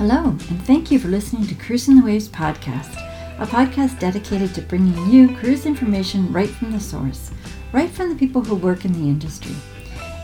Hello, 0.00 0.28
and 0.28 0.62
thank 0.62 0.90
you 0.90 0.98
for 0.98 1.08
listening 1.08 1.46
to 1.46 1.54
Cruising 1.54 1.96
the 1.96 2.02
Waves 2.02 2.26
podcast, 2.26 2.94
a 3.38 3.46
podcast 3.46 3.98
dedicated 3.98 4.54
to 4.54 4.62
bringing 4.62 5.12
you 5.12 5.36
cruise 5.36 5.66
information 5.66 6.32
right 6.32 6.48
from 6.48 6.72
the 6.72 6.80
source, 6.80 7.30
right 7.70 7.90
from 7.90 8.08
the 8.08 8.14
people 8.14 8.42
who 8.42 8.54
work 8.54 8.86
in 8.86 8.94
the 8.94 9.10
industry. 9.10 9.54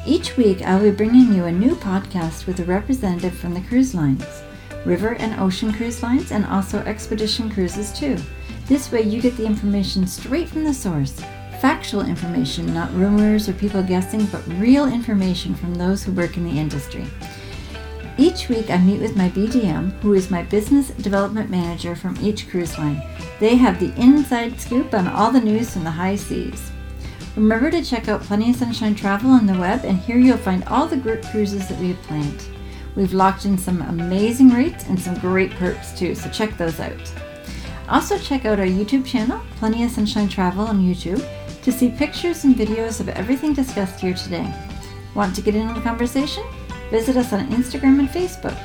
Each 0.07 0.35
week, 0.39 0.63
I 0.63 0.77
will 0.77 0.91
be 0.91 0.97
bringing 0.97 1.31
you 1.31 1.45
a 1.45 1.53
new 1.53 1.75
podcast 1.75 2.47
with 2.47 2.59
a 2.61 2.65
representative 2.65 3.37
from 3.37 3.53
the 3.53 3.61
cruise 3.61 3.95
lines, 3.95 4.25
river 4.87 5.13
and 5.17 5.39
ocean 5.39 5.75
cruise 5.75 6.03
lines, 6.03 6.33
and 6.33 6.47
also 6.47 6.79
expedition 6.79 7.51
cruises 7.51 7.93
too. 7.93 8.17
This 8.69 8.91
way, 8.91 9.03
you 9.03 9.21
get 9.21 9.37
the 9.37 9.45
information 9.45 10.07
straight 10.07 10.49
from 10.49 10.65
the 10.65 10.73
source 10.73 11.21
factual 11.61 12.01
information, 12.01 12.73
not 12.73 12.95
rumors 12.95 13.47
or 13.47 13.53
people 13.53 13.83
guessing, 13.83 14.25
but 14.27 14.47
real 14.55 14.87
information 14.87 15.55
from 15.55 15.75
those 15.75 16.03
who 16.03 16.13
work 16.13 16.39
in 16.39 16.45
the 16.45 16.59
industry. 16.59 17.07
Each 18.19 18.49
week, 18.49 18.71
I 18.71 18.79
meet 18.79 19.01
with 19.01 19.15
my 19.15 19.29
BDM, 19.29 19.93
who 20.01 20.15
is 20.15 20.31
my 20.31 20.43
business 20.43 20.89
development 20.89 21.51
manager 21.51 21.95
from 21.95 22.17
each 22.23 22.49
cruise 22.49 22.79
line. 22.79 23.03
They 23.41 23.57
have 23.57 23.79
the 23.79 23.95
inside 24.01 24.59
scoop 24.59 24.95
on 24.95 25.07
all 25.07 25.31
the 25.31 25.41
news 25.41 25.71
from 25.71 25.85
the 25.85 25.91
high 25.91 26.17
seas. 26.17 26.71
Remember 27.37 27.71
to 27.71 27.85
check 27.85 28.09
out 28.09 28.23
Plenty 28.23 28.51
of 28.51 28.57
Sunshine 28.57 28.95
Travel 28.95 29.31
on 29.31 29.45
the 29.45 29.59
web, 29.59 29.85
and 29.85 29.99
here 29.99 30.17
you'll 30.17 30.39
find 30.39 30.65
all 30.65 30.87
the 30.87 30.97
group 30.97 31.23
cruises 31.27 31.69
that 31.69 31.79
we 31.79 31.89
have 31.89 32.03
planned. 32.05 32.43
We've 32.95 33.13
locked 33.13 33.45
in 33.45 33.59
some 33.59 33.83
amazing 33.83 34.49
rates 34.49 34.87
and 34.87 34.99
some 34.99 35.19
great 35.19 35.51
perks 35.51 35.93
too, 35.93 36.15
so 36.15 36.31
check 36.31 36.57
those 36.57 36.81
out. 36.81 37.13
Also, 37.91 38.17
check 38.17 38.47
out 38.47 38.59
our 38.59 38.65
YouTube 38.65 39.05
channel, 39.05 39.43
Plenty 39.57 39.85
of 39.85 39.91
Sunshine 39.91 40.31
Travel 40.31 40.65
on 40.65 40.81
YouTube, 40.81 41.23
to 41.61 41.71
see 41.71 41.91
pictures 41.91 42.45
and 42.45 42.57
videos 42.57 42.99
of 42.99 43.11
everything 43.11 43.53
discussed 43.53 44.01
here 44.01 44.15
today. 44.15 44.51
Want 45.15 45.37
to 45.37 45.43
get 45.43 45.55
in 45.55 45.69
on 45.69 45.75
the 45.75 45.83
conversation? 45.83 46.43
Visit 46.91 47.17
us 47.17 47.33
on 47.33 47.51
Instagram 47.51 47.99
and 47.99 48.09
Facebook. 48.09 48.57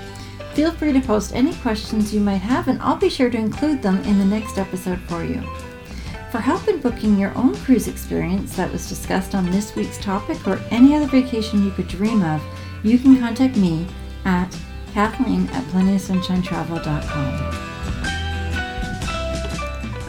Feel 0.54 0.72
free 0.72 0.94
to 0.94 1.02
post 1.02 1.34
any 1.34 1.54
questions 1.56 2.14
you 2.14 2.20
might 2.20 2.42
have, 2.42 2.68
and 2.68 2.82
I'll 2.82 2.98
be 2.98 3.10
sure 3.10 3.30
to 3.30 3.38
include 3.38 3.82
them 3.82 3.98
in 4.04 4.20
the 4.20 4.26
next 4.26 4.58
episode 4.58 5.00
for 5.02 5.24
you. 5.24 5.42
For 6.32 6.40
help 6.40 6.68
in 6.68 6.80
booking 6.80 7.18
your 7.18 7.36
own 7.38 7.56
cruise 7.58 7.88
experience 7.88 8.56
that 8.56 8.72
was 8.72 8.88
discussed 8.88 9.36
on 9.36 9.50
this 9.50 9.76
week's 9.76 9.98
topic 9.98 10.48
or 10.48 10.60
any 10.70 10.96
other 10.96 11.08
vacation 11.08 11.64
you 11.64 11.72
could 11.72 11.88
dream 11.88 12.24
of, 12.24 12.42
you 12.84 12.98
can 12.98 13.18
contact 13.18 13.58
me 13.58 13.88
at 14.26 14.56
Kathleen 14.94 15.48
at 15.50 15.64
plentyofsunshinetravel.com. 15.66 17.70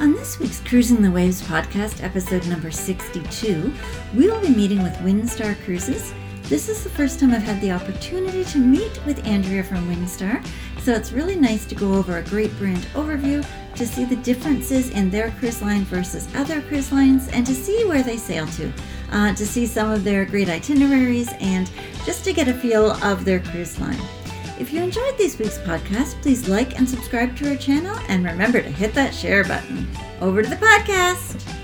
On 0.01 0.13
this 0.15 0.41
week's 0.41 0.61
Cruising 0.61 1.03
the 1.03 1.11
Waves 1.11 1.43
podcast, 1.43 2.03
episode 2.03 2.47
number 2.49 2.73
62, 2.73 3.73
we 4.17 4.29
will 4.29 4.41
be 4.41 4.49
meeting 4.49 4.83
with 4.83 4.95
Windstar 4.95 5.57
Cruises 5.65 6.13
this 6.53 6.69
is 6.69 6.85
the 6.85 6.91
first 6.91 7.19
time 7.19 7.33
I've 7.33 7.43
had 7.43 7.63
the 7.63 7.71
opportunity 7.71 8.45
to 8.45 8.59
meet 8.59 9.01
with 9.07 9.27
Andrea 9.27 9.65
from 9.65 9.89
Windstar, 9.89 10.47
so 10.83 10.93
it's 10.93 11.11
really 11.11 11.35
nice 11.35 11.65
to 11.65 11.75
go 11.75 11.95
over 11.95 12.19
a 12.19 12.23
great 12.25 12.55
brand 12.59 12.83
overview, 12.93 13.43
to 13.75 13.87
see 13.87 14.05
the 14.05 14.17
differences 14.17 14.91
in 14.91 15.09
their 15.09 15.31
cruise 15.31 15.63
line 15.63 15.85
versus 15.85 16.29
other 16.35 16.61
cruise 16.61 16.93
lines, 16.93 17.29
and 17.29 17.47
to 17.47 17.55
see 17.55 17.87
where 17.87 18.03
they 18.03 18.19
sail 18.19 18.47
to, 18.49 18.71
uh, 19.13 19.35
to 19.35 19.47
see 19.47 19.65
some 19.65 19.91
of 19.91 20.05
their 20.05 20.27
great 20.27 20.51
itineraries, 20.51 21.33
and 21.41 21.71
just 22.05 22.23
to 22.25 22.35
get 22.35 22.49
a 22.49 22.53
feel 22.53 22.91
of 23.03 23.25
their 23.25 23.41
cruise 23.41 23.81
line. 23.81 23.99
If 24.61 24.75
you 24.75 24.83
enjoyed 24.83 25.17
this 25.17 25.39
week's 25.39 25.57
podcast, 25.57 26.21
please 26.21 26.51
like 26.51 26.79
and 26.79 26.87
subscribe 26.87 27.35
to 27.39 27.49
our 27.49 27.57
channel, 27.57 27.99
and 28.11 28.27
remember 28.27 28.61
to 28.61 28.69
hit 28.69 28.93
that 28.93 29.15
share 29.15 29.43
button. 29.43 29.89
Over 30.21 30.43
to 30.43 30.51
the 30.51 30.57
podcast! 30.57 31.62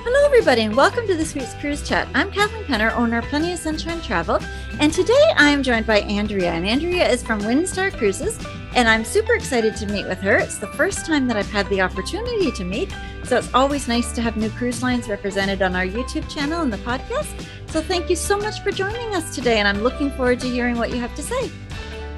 Hello, 0.00 0.24
everybody, 0.24 0.62
and 0.62 0.76
welcome 0.76 1.08
to 1.08 1.16
this 1.16 1.34
week's 1.34 1.54
Cruise 1.54 1.86
Chat. 1.86 2.06
I'm 2.14 2.30
Kathleen 2.30 2.62
Penner, 2.64 2.94
owner 2.94 3.18
of 3.18 3.24
Plenty 3.24 3.52
of 3.52 3.58
Sunshine 3.58 4.00
Travel, 4.00 4.38
and 4.78 4.92
today 4.92 5.32
I 5.36 5.50
am 5.50 5.60
joined 5.60 5.86
by 5.86 6.00
Andrea. 6.02 6.52
And 6.52 6.64
Andrea 6.64 7.10
is 7.10 7.20
from 7.20 7.40
Windstar 7.40 7.92
Cruises, 7.92 8.38
and 8.76 8.88
I'm 8.88 9.04
super 9.04 9.34
excited 9.34 9.74
to 9.76 9.86
meet 9.86 10.06
with 10.06 10.20
her. 10.20 10.36
It's 10.36 10.58
the 10.58 10.68
first 10.68 11.04
time 11.04 11.26
that 11.26 11.36
I've 11.36 11.50
had 11.50 11.68
the 11.68 11.80
opportunity 11.80 12.52
to 12.52 12.64
meet, 12.64 12.94
so 13.24 13.38
it's 13.38 13.52
always 13.52 13.88
nice 13.88 14.12
to 14.12 14.22
have 14.22 14.36
new 14.36 14.50
cruise 14.50 14.84
lines 14.84 15.08
represented 15.08 15.62
on 15.62 15.74
our 15.74 15.84
YouTube 15.84 16.32
channel 16.32 16.62
and 16.62 16.72
the 16.72 16.78
podcast. 16.78 17.44
So 17.66 17.82
thank 17.82 18.08
you 18.08 18.16
so 18.16 18.38
much 18.38 18.60
for 18.60 18.70
joining 18.70 19.16
us 19.16 19.34
today, 19.34 19.58
and 19.58 19.66
I'm 19.66 19.82
looking 19.82 20.12
forward 20.12 20.38
to 20.40 20.48
hearing 20.48 20.76
what 20.76 20.90
you 20.90 21.00
have 21.00 21.14
to 21.16 21.22
say. 21.22 21.50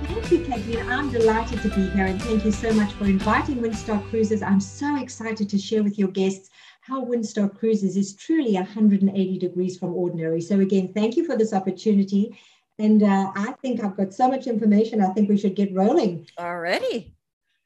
Thank 0.03 0.31
you, 0.31 0.44
Kathleen. 0.44 0.87
I'm 0.91 1.10
delighted 1.10 1.62
to 1.62 1.69
be 1.71 1.88
here, 1.88 2.04
and 2.04 2.21
thank 2.22 2.44
you 2.44 2.53
so 2.53 2.75
much 2.75 2.93
for 2.93 3.04
inviting 3.04 3.56
Windstar 3.56 4.06
Cruises. 4.10 4.43
I'm 4.43 4.60
so 4.60 5.00
excited 5.00 5.49
to 5.49 5.56
share 5.56 5.83
with 5.83 5.99
your 5.99 6.09
guests 6.09 6.50
how 6.91 7.05
Windstar 7.05 7.56
Cruises 7.56 7.97
is 7.97 8.17
truly 8.17 8.55
180 8.55 9.39
degrees 9.39 9.78
from 9.78 9.95
ordinary. 9.95 10.41
So 10.41 10.59
again, 10.59 10.93
thank 10.93 11.17
you 11.17 11.25
for 11.25 11.37
this 11.37 11.53
opportunity. 11.53 12.37
And 12.81 13.05
uh, 13.05 13.31
I 13.37 13.53
think 13.62 13.83
I've 13.83 13.97
got 13.97 14.12
so 14.12 14.28
much 14.28 14.49
information. 14.49 15.01
I 15.01 15.12
think 15.12 15.28
we 15.28 15.39
should 15.39 15.55
get 15.55 15.73
rolling. 15.73 16.27
Already. 16.37 17.15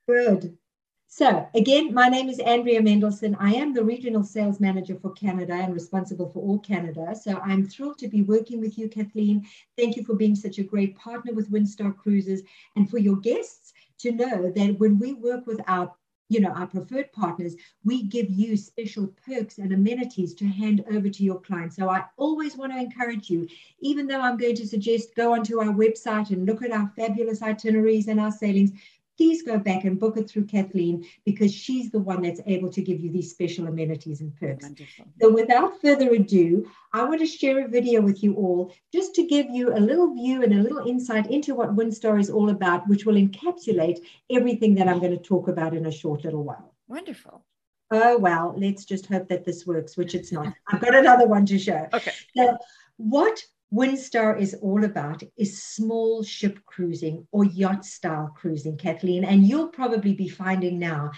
Good. 0.06 0.58
So 1.06 1.48
again, 1.54 1.94
my 1.94 2.08
name 2.08 2.28
is 2.28 2.38
Andrea 2.38 2.82
Mendelson. 2.82 3.34
I 3.38 3.54
am 3.54 3.72
the 3.72 3.84
regional 3.84 4.24
sales 4.24 4.60
manager 4.60 4.98
for 5.00 5.12
Canada 5.12 5.54
and 5.54 5.72
responsible 5.72 6.28
for 6.28 6.40
all 6.40 6.58
Canada. 6.58 7.14
So 7.14 7.38
I'm 7.38 7.66
thrilled 7.66 7.98
to 7.98 8.08
be 8.08 8.22
working 8.22 8.60
with 8.60 8.76
you, 8.76 8.88
Kathleen. 8.88 9.46
Thank 9.78 9.96
you 9.96 10.04
for 10.04 10.14
being 10.16 10.34
such 10.34 10.58
a 10.58 10.64
great 10.64 10.98
partner 10.98 11.32
with 11.32 11.50
Windstar 11.50 11.96
Cruises 11.96 12.42
and 12.76 12.90
for 12.90 12.98
your 12.98 13.16
guests 13.16 13.72
to 14.00 14.12
know 14.12 14.50
that 14.50 14.78
when 14.78 14.98
we 14.98 15.14
work 15.14 15.46
with 15.46 15.60
our 15.66 15.94
you 16.28 16.40
know, 16.40 16.50
our 16.50 16.66
preferred 16.66 17.12
partners, 17.12 17.54
we 17.84 18.02
give 18.02 18.30
you 18.30 18.56
special 18.56 19.08
perks 19.26 19.58
and 19.58 19.72
amenities 19.72 20.34
to 20.34 20.46
hand 20.46 20.84
over 20.90 21.08
to 21.08 21.22
your 21.22 21.40
clients. 21.40 21.76
So 21.76 21.88
I 21.88 22.04
always 22.16 22.56
want 22.56 22.72
to 22.72 22.78
encourage 22.78 23.28
you, 23.28 23.46
even 23.80 24.06
though 24.06 24.20
I'm 24.20 24.38
going 24.38 24.56
to 24.56 24.66
suggest 24.66 25.14
go 25.14 25.34
onto 25.34 25.60
our 25.60 25.72
website 25.72 26.30
and 26.30 26.46
look 26.46 26.62
at 26.62 26.72
our 26.72 26.90
fabulous 26.96 27.42
itineraries 27.42 28.08
and 28.08 28.18
our 28.18 28.32
sailings, 28.32 28.72
please 29.16 29.42
go 29.42 29.58
back 29.58 29.84
and 29.84 29.98
book 29.98 30.16
it 30.16 30.28
through 30.28 30.46
Kathleen 30.46 31.04
because 31.24 31.52
she's 31.52 31.90
the 31.90 31.98
one 31.98 32.22
that's 32.22 32.40
able 32.46 32.70
to 32.70 32.82
give 32.82 33.00
you 33.00 33.10
these 33.10 33.30
special 33.30 33.66
amenities 33.66 34.20
and 34.20 34.34
perks. 34.36 34.64
Wonderful. 34.64 35.06
So, 35.20 35.32
without 35.32 35.80
further 35.80 36.10
ado, 36.10 36.68
I 36.92 37.04
want 37.04 37.20
to 37.20 37.26
share 37.26 37.64
a 37.64 37.68
video 37.68 38.00
with 38.00 38.22
you 38.22 38.34
all 38.34 38.72
just 38.92 39.14
to 39.16 39.26
give 39.26 39.50
you 39.50 39.74
a 39.76 39.78
little 39.78 40.14
view 40.14 40.42
and 40.42 40.52
a 40.52 40.62
little 40.62 40.86
insight 40.86 41.30
into 41.30 41.54
what 41.54 41.76
Windstar 41.76 42.20
is 42.20 42.30
all 42.30 42.50
about, 42.50 42.88
which 42.88 43.06
will 43.06 43.14
encapsulate 43.14 44.00
everything 44.30 44.74
that 44.76 44.88
I'm 44.88 45.00
going 45.00 45.16
to 45.16 45.22
talk 45.22 45.48
about 45.48 45.74
in 45.74 45.86
a 45.86 45.92
short 45.92 46.24
little 46.24 46.44
while. 46.44 46.74
Wonderful. 46.88 47.44
Oh, 47.90 48.18
well, 48.18 48.54
let's 48.56 48.84
just 48.84 49.06
hope 49.06 49.28
that 49.28 49.44
this 49.44 49.66
works, 49.66 49.96
which 49.96 50.14
it's 50.14 50.32
not. 50.32 50.52
I've 50.68 50.80
got 50.80 50.94
another 50.94 51.26
one 51.26 51.46
to 51.46 51.58
show. 51.58 51.86
Okay. 51.92 52.12
So, 52.36 52.56
what 52.96 53.42
Windstar 53.72 54.38
is 54.40 54.54
all 54.62 54.84
about 54.84 55.22
is 55.36 55.62
small 55.62 56.22
ship 56.22 56.60
cruising 56.64 57.26
or 57.32 57.44
yacht 57.44 57.84
style 57.84 58.32
cruising, 58.36 58.76
Kathleen. 58.76 59.24
And 59.24 59.46
you'll 59.46 59.68
probably 59.68 60.14
be 60.14 60.28
finding 60.28 60.78
now 60.78 61.10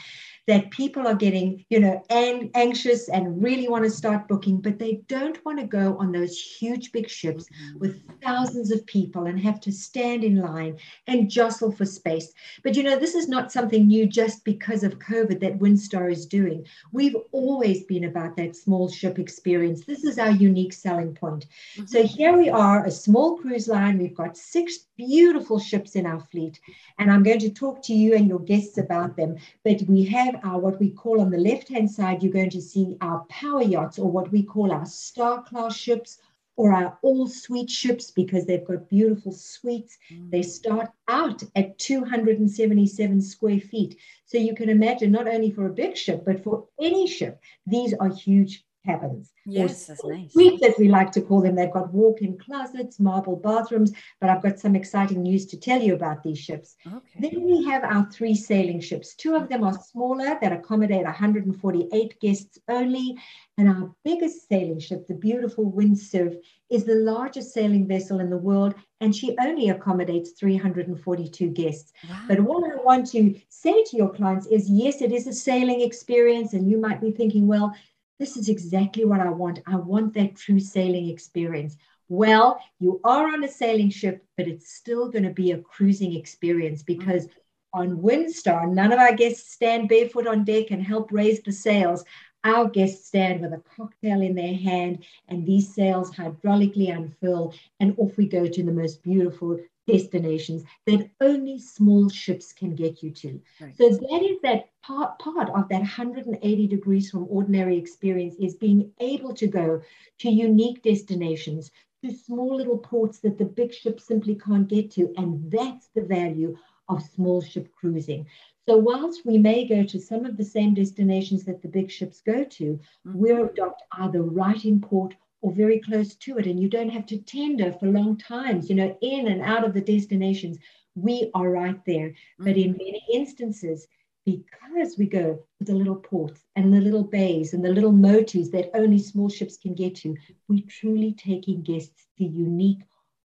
that 0.47 0.71
people 0.71 1.07
are 1.07 1.15
getting, 1.15 1.65
you 1.71 1.81
know, 1.81 2.03
ang- 2.09 2.51
anxious 2.55 3.09
and 3.09 3.43
really 3.43 3.69
want 3.69 3.85
to 3.85 3.91
start 3.91 4.29
booking, 4.29 4.61
but 4.61 4.79
they 4.79 5.01
don't 5.09 5.45
want 5.45 5.59
to 5.59 5.67
go 5.67 5.99
on 5.99 6.13
those 6.13 6.39
huge 6.39 6.93
big 6.93 7.11
ships 7.11 7.45
mm-hmm. 7.45 7.79
with 7.81 8.03
thousands 8.23 8.71
of 8.71 8.87
people 8.87 9.27
and 9.27 9.41
have 9.41 9.61
to 9.61 9.73
stand 9.73 10.23
in 10.23 10.37
line 10.37 10.79
and 11.09 11.29
jostle 11.29 11.73
for 11.73 11.85
space. 11.85 12.33
But 12.63 12.77
you 12.77 12.85
know, 12.85 12.99
this 12.99 13.15
is 13.15 13.29
not 13.29 13.51
something 13.51 13.87
new 13.87 14.07
just 14.07 14.45
because 14.45 14.85
of 14.85 15.01
COVID 15.01 15.41
that 15.41 15.59
Windstar 15.59 16.11
is 16.11 16.27
doing. 16.27 16.65
We've 16.93 17.17
always 17.33 17.85
been 17.85 18.05
about 18.05 18.37
that 18.37 18.55
small 18.55 18.89
ship 18.89 19.19
experience. 19.19 19.85
This 19.85 20.05
is 20.05 20.19
our 20.19 20.31
unique 20.31 20.73
selling 20.73 21.15
point. 21.15 21.47
Mm-hmm. 21.75 21.87
So 21.87 22.05
here 22.05 22.36
we 22.37 22.51
are, 22.51 22.85
a 22.85 22.91
small 22.91 23.39
cruise 23.39 23.67
line. 23.67 23.99
We've 23.99 24.15
got 24.15 24.37
six 24.37 24.87
beautiful 24.97 25.59
ships 25.59 25.97
in 25.97 26.05
our 26.05 26.21
fleet, 26.21 26.61
and 26.99 27.11
I'm 27.11 27.23
going 27.23 27.39
to 27.41 27.51
talk 27.51 27.83
to 27.85 27.95
you 27.95 28.15
and 28.15 28.29
your 28.29 28.41
guests 28.41 28.79
about 28.79 29.17
them. 29.17 29.37
But 29.65 29.83
we 29.83 30.05
have 30.05 30.41
our 30.45 30.59
what 30.59 30.79
we 30.79 30.91
call 30.91 31.21
on 31.21 31.31
the 31.31 31.39
left 31.39 31.69
hand 31.69 31.91
side, 31.91 32.23
you're 32.23 32.33
going 32.33 32.51
to 32.51 32.61
see 32.61 32.99
our 33.01 33.25
power 33.29 33.63
yachts 33.63 33.99
or 33.99 34.11
what 34.11 34.31
we 34.33 34.43
call 34.43 34.71
our 34.71 34.85
star 34.87 35.43
class 35.45 35.77
ships 35.77 36.19
or 36.57 36.73
our 36.73 36.99
all 37.03 37.27
suite 37.27 37.71
ships 37.71 38.11
because 38.11 38.45
they've 38.47 38.67
got 38.67 38.89
beautiful 38.89 39.33
suites. 39.33 39.97
Mm. 40.13 40.31
They 40.31 40.43
start 40.43 40.91
out 41.09 41.43
at 41.55 41.79
277 41.79 43.23
square 43.23 43.61
feet. 43.61 43.99
So 44.25 44.39
you 44.39 44.55
can 44.55 44.69
imagine 44.69 45.13
not 45.13 45.29
only 45.29 45.51
for 45.51 45.67
a 45.67 45.73
big 45.73 45.97
ship, 45.97 46.25
but 46.25 46.43
for 46.43 46.67
any 46.81 47.07
ship, 47.07 47.41
these 47.67 47.95
are 47.95 48.09
huge 48.09 48.66
cabins. 48.87 49.33
Yes, 49.45 49.87
that's 49.87 50.05
nice. 50.05 50.33
Suites, 50.33 50.63
as 50.65 50.75
we 50.79 50.89
like 50.89 51.13
to 51.13 51.21
call 51.21 51.43
them. 51.43 51.57
They've 51.57 51.71
got 51.71 51.93
walk-in 51.93 52.39
closets, 52.39 52.99
marble 52.99 53.37
bathrooms, 53.37 53.93
but 54.21 54.31
I've 54.31 54.43
got 54.43 54.59
some 54.59 54.75
exciting 54.77 55.23
news 55.23 55.47
to 55.47 55.59
tell 55.59 55.83
you 55.83 55.95
about 55.95 56.23
these 56.23 56.39
ships. 56.39 56.77
Okay. 56.87 57.19
Then 57.21 57.43
we 57.43 57.65
have 57.65 57.85
our 57.85 58.09
three 58.11 58.35
sailing 58.35 58.81
ships. 58.81 59.15
Two 59.15 59.35
of 59.35 59.49
them 59.49 59.65
are 59.65 59.79
smaller 59.79 60.39
that 60.41 60.53
accommodate 60.53 61.05
148 61.05 62.21
guests 62.21 62.59
only. 62.69 63.19
And 63.59 63.69
our 63.69 63.95
biggest 64.05 64.49
sailing 64.49 64.81
ship, 64.81 65.07
the 65.07 65.15
beautiful 65.15 65.73
Windsurf, 65.73 66.37
is 66.69 66.85
the 66.85 66.97
largest 66.97 67.55
sailing 67.55 67.87
vessel 67.87 68.21
in 68.21 68.29
the 68.29 68.37
world, 68.37 68.75
and 69.01 69.15
she 69.15 69.37
only 69.41 69.69
accommodates 69.69 70.33
342 70.33 71.49
guests. 71.51 71.93
Wow. 72.09 72.25
But 72.29 72.41
what 72.41 72.65
I 72.65 72.83
want 72.83 73.07
to 73.13 73.39
say 73.49 73.85
to 73.85 73.97
your 73.97 74.13
clients 74.13 74.47
is 74.47 74.69
yes, 74.69 75.01
it 75.01 75.13
is 75.13 75.27
a 75.27 75.33
sailing 75.33 75.81
experience, 75.81 76.53
and 76.55 76.69
you 76.69 76.79
might 76.79 77.01
be 77.01 77.13
thinking, 77.13 77.47
well, 77.47 77.75
this 78.19 78.37
is 78.37 78.49
exactly 78.49 79.05
what 79.05 79.21
I 79.21 79.31
want. 79.31 79.61
I 79.67 79.77
want 79.77 80.15
that 80.15 80.37
true 80.37 80.61
sailing 80.61 81.09
experience. 81.09 81.77
Well, 82.09 82.61
you 82.79 83.01
are 83.05 83.27
on 83.27 83.45
a 83.45 83.49
sailing 83.49 83.91
ship, 83.91 84.25
but 84.37 84.47
it's 84.47 84.73
still 84.73 85.11
going 85.11 85.25
to 85.25 85.31
be 85.31 85.53
a 85.53 85.59
cruising 85.59 86.15
experience 86.15 86.83
mm-hmm. 86.83 86.99
because 86.99 87.29
on 87.73 87.99
Windstar, 87.99 88.73
none 88.73 88.93
of 88.93 88.99
our 88.99 89.15
guests 89.15 89.53
stand 89.53 89.89
barefoot 89.89 90.27
on 90.27 90.45
deck 90.45 90.71
and 90.71 90.83
help 90.83 91.13
raise 91.13 91.43
the 91.43 91.53
sails. 91.53 92.05
Our 92.45 92.69
guests 92.69 93.09
stand 93.09 93.41
with 93.41 93.53
a 93.53 93.63
cocktail 93.77 94.23
in 94.23 94.35
their 94.35 94.55
hand, 94.55 95.05
and 95.29 95.45
these 95.45 95.75
sails 95.75 96.15
hydraulically 96.15 96.97
unfurl, 96.97 97.55
and 97.81 97.95
off 97.99 98.17
we 98.17 98.29
go 98.29 98.47
to 98.47 98.63
the 98.63 98.73
most 98.73 99.03
beautiful 99.03 99.59
destinations 99.87 100.65
that 100.87 101.11
only 101.21 101.59
small 101.59 102.09
ships 102.09 102.53
can 102.53 102.75
get 102.75 103.03
you 103.03 103.11
to. 103.11 103.41
Right. 103.61 103.77
So 103.77 103.89
that 103.89 104.23
is 104.23 104.41
that 104.43 104.71
part, 104.83 105.19
part 105.19 105.49
of 105.51 105.69
that 105.69 105.81
180 105.81 106.67
degrees 106.67 107.11
from 107.11 107.27
ordinary 107.29 107.77
experience 107.77 108.35
is 108.39 108.55
being 108.55 108.91
able 109.01 109.35
to 109.35 109.47
go 109.47 109.83
to 110.19 110.31
unique 110.31 110.83
destinations, 110.83 111.71
to 112.05 112.13
small 112.13 112.57
little 112.57 112.79
ports 112.79 113.19
that 113.21 113.39
the 113.39 113.45
big 113.45 113.73
ships 113.73 114.05
simply 114.05 114.35
can't 114.35 114.69
get 114.69 114.91
to. 114.93 115.13
And 115.17 115.51
that's 115.51 115.89
the 115.95 116.03
value 116.03 116.57
of 116.89 117.03
small 117.03 117.41
ship 117.41 117.69
cruising. 117.73 118.27
So 118.69 118.77
whilst 118.77 119.25
we 119.25 119.39
may 119.39 119.65
go 119.65 119.85
to 119.85 120.01
some 120.01 120.27
of 120.27 120.37
the 120.37 120.45
same 120.45 120.75
destinations 120.75 121.45
that 121.45 121.63
the 121.63 121.69
big 121.69 121.91
ships 121.91 122.21
go 122.21 122.43
to, 122.43 122.65
mm-hmm. 122.65 123.13
we're 123.15 123.47
docked 123.47 123.83
either 123.93 124.23
right 124.23 124.65
in 124.65 124.81
port 124.81 125.15
or 125.43 125.53
very 125.53 125.81
close 125.81 126.15
to 126.17 126.39
it. 126.39 126.47
And 126.47 126.61
you 126.61 126.69
don't 126.69 126.91
have 126.91 127.07
to 127.07 127.19
tender 127.19 127.73
for 127.73 127.87
long 127.87 128.17
times, 128.17 128.69
you 128.69 128.77
know, 128.77 128.97
in 129.01 129.29
and 129.29 129.43
out 129.43 129.65
of 129.65 129.75
the 129.75 129.81
destinations. 129.81 130.59
We 130.95 131.31
are 131.35 131.51
right 131.51 131.81
there. 131.85 132.09
Mm-hmm. 132.09 132.45
But 132.45 132.57
in 132.57 132.73
many 132.73 133.03
instances, 133.13 133.87
because 134.25 134.99
we 134.99 135.07
go 135.07 135.39
to 135.59 135.65
the 135.65 135.75
little 135.75 135.97
ports 135.97 136.43
and 136.57 136.73
the 136.73 136.81
little 136.81 137.05
bays 137.05 137.55
and 137.55 137.65
the 137.65 137.69
little 137.69 137.93
motus 137.93 138.49
that 138.51 138.71
only 138.75 138.99
small 138.99 139.29
ships 139.29 139.57
can 139.57 139.75
get 139.75 139.95
to, 139.97 140.17
we 140.49 140.63
truly 140.63 141.13
taking 141.13 141.63
guests 141.63 142.07
to 142.19 142.25
unique, 142.25 142.83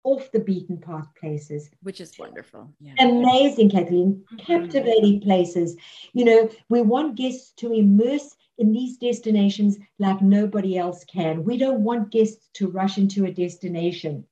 off 0.05 0.31
the 0.33 0.41
beaten 0.41 0.77
path 0.77 1.07
places. 1.19 1.71
Which 1.83 2.01
is 2.01 2.19
wonderful. 2.19 2.69
Yeah. 2.81 2.95
Amazing, 2.99 3.71
Kathleen. 3.71 4.25
Mm-hmm. 4.33 4.37
Captivating 4.37 5.21
places. 5.21 5.77
You 6.13 6.25
know, 6.25 6.51
we 6.69 6.83
want 6.83 7.15
guests 7.15 7.53
to 7.59 7.73
immerse 7.73 8.35
in 8.59 8.73
these 8.73 8.97
destinations 8.99 9.79
like 9.99 10.21
nobody 10.23 10.77
else 10.77 11.05
can. 11.05 11.45
We 11.45 11.57
don't 11.57 11.85
want 11.85 12.11
guests 12.11 12.49
to 12.55 12.69
rush 12.69 12.99
into 12.99 13.25
a 13.25 13.33
destination. 13.33 14.25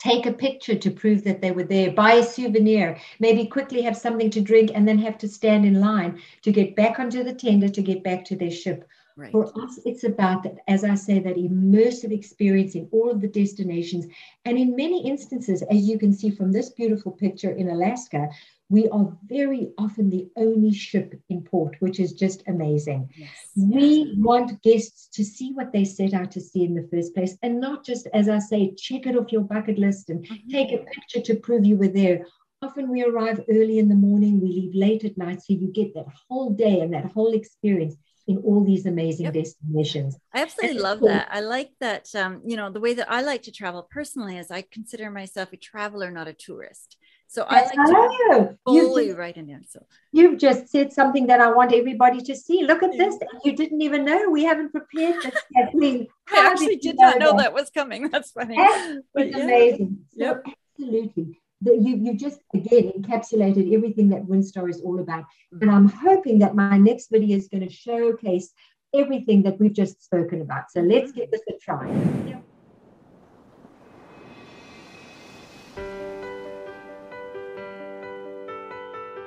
Take 0.00 0.26
a 0.26 0.32
picture 0.32 0.76
to 0.76 0.90
prove 0.90 1.24
that 1.24 1.42
they 1.42 1.50
were 1.50 1.64
there, 1.64 1.90
buy 1.90 2.14
a 2.14 2.22
souvenir, 2.22 2.98
maybe 3.18 3.46
quickly 3.46 3.82
have 3.82 3.96
something 3.96 4.30
to 4.30 4.40
drink, 4.40 4.70
and 4.72 4.86
then 4.86 4.98
have 4.98 5.18
to 5.18 5.28
stand 5.28 5.66
in 5.66 5.80
line 5.80 6.20
to 6.42 6.52
get 6.52 6.76
back 6.76 7.00
onto 7.00 7.24
the 7.24 7.34
tender 7.34 7.68
to 7.68 7.82
get 7.82 8.04
back 8.04 8.24
to 8.26 8.36
their 8.36 8.50
ship. 8.50 8.88
Right. 9.16 9.32
For 9.32 9.46
us, 9.60 9.80
it's 9.84 10.04
about 10.04 10.44
that, 10.44 10.58
as 10.68 10.84
I 10.84 10.94
say, 10.94 11.18
that 11.18 11.34
immersive 11.34 12.12
experience 12.12 12.76
in 12.76 12.88
all 12.92 13.10
of 13.10 13.20
the 13.20 13.26
destinations. 13.26 14.06
And 14.44 14.56
in 14.56 14.76
many 14.76 15.04
instances, 15.04 15.62
as 15.62 15.88
you 15.88 15.98
can 15.98 16.12
see 16.12 16.30
from 16.30 16.52
this 16.52 16.70
beautiful 16.70 17.10
picture 17.10 17.50
in 17.50 17.68
Alaska, 17.68 18.28
we 18.70 18.88
are 18.88 19.16
very 19.24 19.72
often 19.78 20.10
the 20.10 20.28
only 20.36 20.72
ship 20.72 21.18
in 21.30 21.42
port, 21.42 21.76
which 21.80 21.98
is 21.98 22.12
just 22.12 22.42
amazing. 22.46 23.08
Yes, 23.16 23.30
we 23.56 24.14
want 24.18 24.62
guests 24.62 25.08
to 25.14 25.24
see 25.24 25.52
what 25.52 25.72
they 25.72 25.84
set 25.84 26.12
out 26.12 26.30
to 26.32 26.40
see 26.40 26.64
in 26.64 26.74
the 26.74 26.88
first 26.92 27.14
place 27.14 27.36
and 27.42 27.60
not 27.60 27.84
just, 27.84 28.08
as 28.12 28.28
I 28.28 28.38
say, 28.38 28.74
check 28.74 29.06
it 29.06 29.16
off 29.16 29.32
your 29.32 29.42
bucket 29.42 29.78
list 29.78 30.10
and 30.10 30.24
mm-hmm. 30.24 30.50
take 30.50 30.72
a 30.72 30.84
picture 30.84 31.20
to 31.20 31.40
prove 31.40 31.64
you 31.64 31.76
were 31.76 31.88
there. 31.88 32.26
Often 32.60 32.90
we 32.90 33.04
arrive 33.04 33.40
early 33.48 33.78
in 33.78 33.88
the 33.88 33.94
morning, 33.94 34.40
we 34.40 34.48
leave 34.48 34.74
late 34.74 35.04
at 35.04 35.16
night, 35.16 35.40
so 35.42 35.54
you 35.54 35.68
get 35.72 35.94
that 35.94 36.06
whole 36.28 36.50
day 36.50 36.80
and 36.80 36.92
that 36.92 37.12
whole 37.12 37.32
experience 37.32 37.94
in 38.26 38.36
all 38.38 38.62
these 38.62 38.84
amazing 38.84 39.24
yep. 39.24 39.34
destinations. 39.34 40.16
I 40.34 40.42
absolutely 40.42 40.76
and 40.76 40.82
love 40.82 41.00
that. 41.00 41.28
I 41.30 41.40
like 41.40 41.70
that. 41.80 42.14
Um, 42.14 42.42
you 42.44 42.56
know, 42.56 42.70
the 42.70 42.80
way 42.80 42.92
that 42.94 43.10
I 43.10 43.22
like 43.22 43.42
to 43.44 43.52
travel 43.52 43.88
personally 43.90 44.36
is 44.36 44.50
I 44.50 44.62
consider 44.62 45.10
myself 45.10 45.52
a 45.52 45.56
traveler, 45.56 46.10
not 46.10 46.28
a 46.28 46.34
tourist. 46.34 46.98
So 47.30 47.44
I 47.46 47.60
like 47.60 48.10
to 48.30 48.58
fully 48.64 49.12
write 49.12 49.34
there. 49.34 49.60
So 49.68 49.84
you've 50.12 50.38
just 50.38 50.68
said 50.70 50.94
something 50.94 51.26
that 51.26 51.40
I 51.40 51.52
want 51.52 51.74
everybody 51.74 52.22
to 52.22 52.34
see. 52.34 52.64
Look 52.64 52.82
at 52.82 52.92
this. 52.92 53.16
You 53.44 53.54
didn't 53.54 53.82
even 53.82 54.06
know 54.06 54.30
we 54.30 54.44
haven't 54.44 54.70
prepared 54.70 55.22
this. 55.22 55.34
Kathleen, 55.54 56.06
I 56.32 56.50
actually 56.50 56.76
did, 56.76 56.92
did 56.92 56.96
not 56.96 57.18
know 57.18 57.32
that? 57.32 57.38
that? 57.38 57.52
was 57.52 57.68
coming. 57.68 58.08
That's 58.12 58.30
funny. 58.30 58.56
That's 58.56 59.00
but 59.12 59.28
yeah. 59.28 59.38
amazing. 59.40 59.98
Yep. 60.14 60.42
So 60.46 60.52
absolutely. 60.78 61.40
The, 61.60 61.72
you, 61.72 61.96
you 61.96 62.16
just 62.16 62.40
again 62.54 62.92
encapsulated 62.96 63.74
everything 63.74 64.08
that 64.08 64.22
Windstar 64.22 64.70
is 64.70 64.80
all 64.80 64.98
about. 64.98 65.24
Mm-hmm. 65.24 65.62
And 65.62 65.70
I'm 65.70 65.88
hoping 65.88 66.38
that 66.38 66.54
my 66.54 66.78
next 66.78 67.10
video 67.10 67.36
is 67.36 67.48
going 67.48 67.68
to 67.68 67.70
showcase 67.70 68.54
everything 68.94 69.42
that 69.42 69.60
we've 69.60 69.74
just 69.74 70.02
spoken 70.02 70.40
about. 70.40 70.70
So 70.70 70.80
let's 70.80 71.10
mm-hmm. 71.10 71.20
give 71.20 71.30
this 71.30 71.42
a 71.50 71.58
try. 71.58 72.42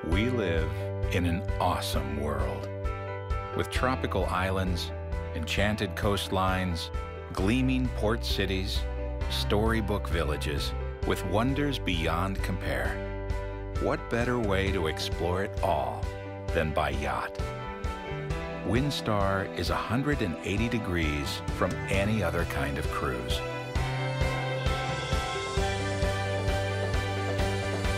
We 0.09 0.31
live 0.31 0.68
in 1.12 1.27
an 1.27 1.44
awesome 1.59 2.19
world 2.19 2.68
with 3.56 3.69
tropical 3.69 4.25
islands, 4.25 4.92
enchanted 5.36 5.95
coastlines, 5.95 6.89
gleaming 7.33 7.88
port 7.98 8.25
cities, 8.25 8.80
storybook 9.30 10.09
villages 10.09 10.74
with 11.06 11.24
wonders 11.27 11.77
beyond 11.77 12.42
compare. 12.42 13.30
What 13.81 14.09
better 14.09 14.39
way 14.39 14.71
to 14.71 14.88
explore 14.88 15.44
it 15.44 15.62
all 15.62 16.03
than 16.48 16.71
by 16.71 16.89
yacht? 16.89 17.38
Windstar 18.68 19.56
is 19.56 19.69
180 19.69 20.68
degrees 20.68 21.42
from 21.57 21.71
any 21.89 22.24
other 22.24 22.45
kind 22.45 22.80
of 22.80 22.89
cruise. 22.89 23.39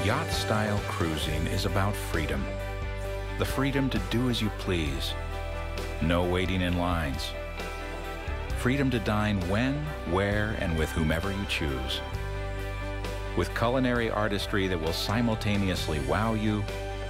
Yacht 0.05 0.29
style 0.31 0.81
cruising 0.89 1.47
is 1.47 1.65
about 1.65 1.95
freedom. 1.95 2.43
The 3.39 3.45
freedom 3.45 3.89
to 3.89 3.97
do 4.11 4.29
as 4.29 4.41
you 4.41 4.49
please. 4.59 5.13
No 6.01 6.25
waiting 6.25 6.59
in 6.59 6.77
lines. 6.77 7.31
Freedom 8.57 8.91
to 8.91 8.99
dine 8.99 9.39
when, 9.47 9.75
where, 10.11 10.57
and 10.59 10.77
with 10.77 10.89
whomever 10.89 11.31
you 11.31 11.45
choose. 11.47 12.01
With 13.37 13.55
culinary 13.55 14.11
artistry 14.11 14.67
that 14.67 14.81
will 14.81 14.91
simultaneously 14.91 16.01
wow 16.01 16.33
you 16.33 16.65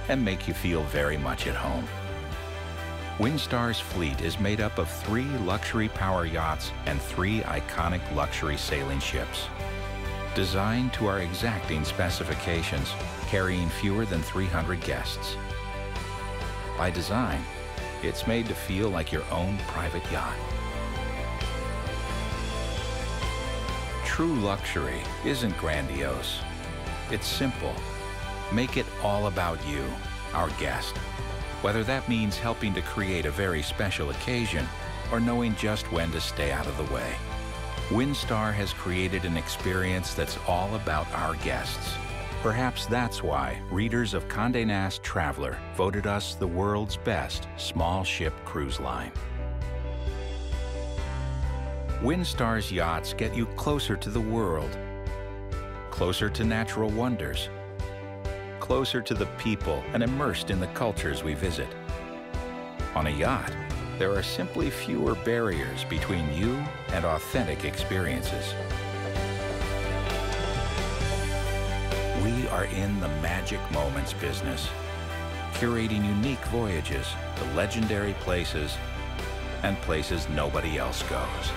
and 0.08 0.24
make 0.24 0.46
you 0.46 0.54
feel 0.54 0.84
very 0.84 1.16
much 1.16 1.48
at 1.48 1.56
home. 1.56 1.88
Windstar's 3.18 3.80
fleet 3.80 4.20
is 4.20 4.38
made 4.38 4.60
up 4.60 4.78
of 4.78 4.88
three 4.88 5.28
luxury 5.38 5.88
power 5.88 6.26
yachts 6.26 6.70
and 6.86 7.02
three 7.02 7.40
iconic 7.40 8.02
luxury 8.14 8.56
sailing 8.56 9.00
ships 9.00 9.48
designed 10.34 10.92
to 10.92 11.06
our 11.06 11.20
exacting 11.20 11.84
specifications, 11.84 12.92
carrying 13.28 13.68
fewer 13.68 14.04
than 14.04 14.20
300 14.22 14.80
guests. 14.80 15.36
By 16.76 16.90
design, 16.90 17.42
it's 18.02 18.26
made 18.26 18.46
to 18.46 18.54
feel 18.54 18.88
like 18.88 19.12
your 19.12 19.24
own 19.30 19.58
private 19.68 20.02
yacht. 20.10 20.36
True 24.04 24.34
luxury 24.34 25.00
isn't 25.24 25.56
grandiose. 25.56 26.40
It's 27.10 27.26
simple. 27.26 27.74
Make 28.52 28.76
it 28.76 28.86
all 29.02 29.28
about 29.28 29.64
you, 29.66 29.84
our 30.32 30.50
guest. 30.60 30.96
Whether 31.62 31.84
that 31.84 32.08
means 32.08 32.36
helping 32.36 32.74
to 32.74 32.82
create 32.82 33.26
a 33.26 33.30
very 33.30 33.62
special 33.62 34.10
occasion 34.10 34.66
or 35.10 35.20
knowing 35.20 35.54
just 35.56 35.90
when 35.90 36.10
to 36.10 36.20
stay 36.20 36.52
out 36.52 36.66
of 36.66 36.76
the 36.76 36.94
way. 36.94 37.14
Windstar 37.90 38.52
has 38.54 38.72
created 38.72 39.26
an 39.26 39.36
experience 39.36 40.14
that's 40.14 40.38
all 40.48 40.74
about 40.74 41.06
our 41.12 41.34
guests. 41.36 41.94
Perhaps 42.42 42.86
that's 42.86 43.22
why 43.22 43.60
readers 43.70 44.14
of 44.14 44.26
Condé 44.26 44.66
Nast 44.66 45.02
Traveler 45.02 45.58
voted 45.76 46.06
us 46.06 46.34
the 46.34 46.46
world's 46.46 46.96
best 46.96 47.46
small 47.58 48.02
ship 48.02 48.32
cruise 48.46 48.80
line. 48.80 49.12
Windstar's 52.00 52.72
yachts 52.72 53.12
get 53.12 53.34
you 53.34 53.44
closer 53.56 53.96
to 53.96 54.08
the 54.08 54.20
world, 54.20 54.76
closer 55.90 56.30
to 56.30 56.42
natural 56.42 56.88
wonders, 56.88 57.50
closer 58.60 59.02
to 59.02 59.12
the 59.12 59.26
people 59.36 59.84
and 59.92 60.02
immersed 60.02 60.50
in 60.50 60.58
the 60.58 60.66
cultures 60.68 61.22
we 61.22 61.34
visit. 61.34 61.68
On 62.94 63.08
a 63.08 63.10
yacht, 63.10 63.52
there 63.98 64.12
are 64.12 64.22
simply 64.22 64.70
fewer 64.70 65.14
barriers 65.14 65.84
between 65.84 66.32
you 66.34 66.62
and 66.88 67.04
authentic 67.04 67.64
experiences. 67.64 68.54
We 72.24 72.48
are 72.48 72.64
in 72.64 72.98
the 73.00 73.08
magic 73.22 73.60
moments 73.70 74.12
business, 74.14 74.68
curating 75.54 76.04
unique 76.04 76.44
voyages 76.46 77.06
to 77.36 77.44
legendary 77.54 78.14
places 78.14 78.76
and 79.62 79.76
places 79.82 80.28
nobody 80.30 80.76
else 80.76 81.02
goes. 81.04 81.52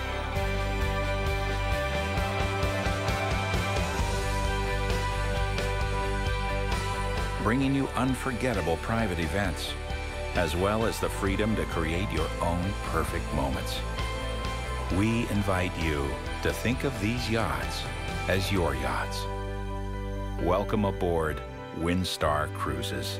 Bringing 7.42 7.74
you 7.74 7.88
unforgettable 7.96 8.76
private 8.78 9.18
events 9.18 9.72
as 10.34 10.54
well 10.56 10.86
as 10.86 11.00
the 11.00 11.08
freedom 11.08 11.54
to 11.56 11.64
create 11.66 12.10
your 12.10 12.28
own 12.40 12.64
perfect 12.84 13.32
moments. 13.34 13.80
We 14.96 15.28
invite 15.30 15.76
you 15.82 16.08
to 16.42 16.52
think 16.52 16.84
of 16.84 16.98
these 17.00 17.30
yachts 17.30 17.82
as 18.28 18.50
your 18.50 18.74
yachts. 18.74 19.24
Welcome 20.42 20.84
aboard 20.84 21.40
Windstar 21.78 22.52
Cruises. 22.54 23.18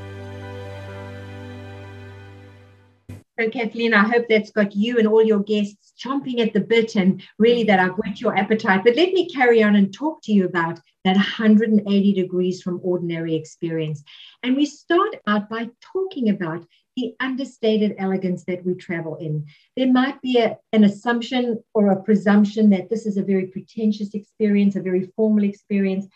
So, 3.38 3.48
Kathleen, 3.50 3.94
I 3.94 4.02
hope 4.08 4.26
that's 4.28 4.50
got 4.50 4.74
you 4.74 4.98
and 4.98 5.06
all 5.06 5.22
your 5.22 5.38
guests 5.38 5.92
chomping 5.96 6.40
at 6.40 6.52
the 6.52 6.60
bit 6.60 6.96
and 6.96 7.22
really 7.38 7.62
that 7.64 7.78
I've 7.78 7.96
whet 7.96 8.20
your 8.20 8.36
appetite. 8.36 8.82
But 8.84 8.96
let 8.96 9.12
me 9.12 9.28
carry 9.28 9.62
on 9.62 9.76
and 9.76 9.94
talk 9.94 10.22
to 10.22 10.32
you 10.32 10.44
about 10.44 10.80
that 11.04 11.14
180 11.14 12.12
degrees 12.14 12.62
from 12.62 12.80
ordinary 12.82 13.36
experience. 13.36 14.02
And 14.42 14.56
we 14.56 14.66
start 14.66 15.16
out 15.28 15.48
by 15.48 15.68
talking 15.80 16.30
about 16.30 16.66
the 16.98 17.14
understated 17.20 17.94
elegance 17.98 18.44
that 18.44 18.64
we 18.66 18.74
travel 18.74 19.14
in. 19.16 19.46
There 19.76 19.92
might 19.92 20.20
be 20.20 20.38
a, 20.38 20.58
an 20.72 20.82
assumption 20.82 21.62
or 21.72 21.90
a 21.90 22.02
presumption 22.02 22.70
that 22.70 22.90
this 22.90 23.06
is 23.06 23.16
a 23.16 23.22
very 23.22 23.46
pretentious 23.46 24.14
experience, 24.14 24.74
a 24.74 24.82
very 24.82 25.12
formal 25.14 25.44
experience. 25.44 26.06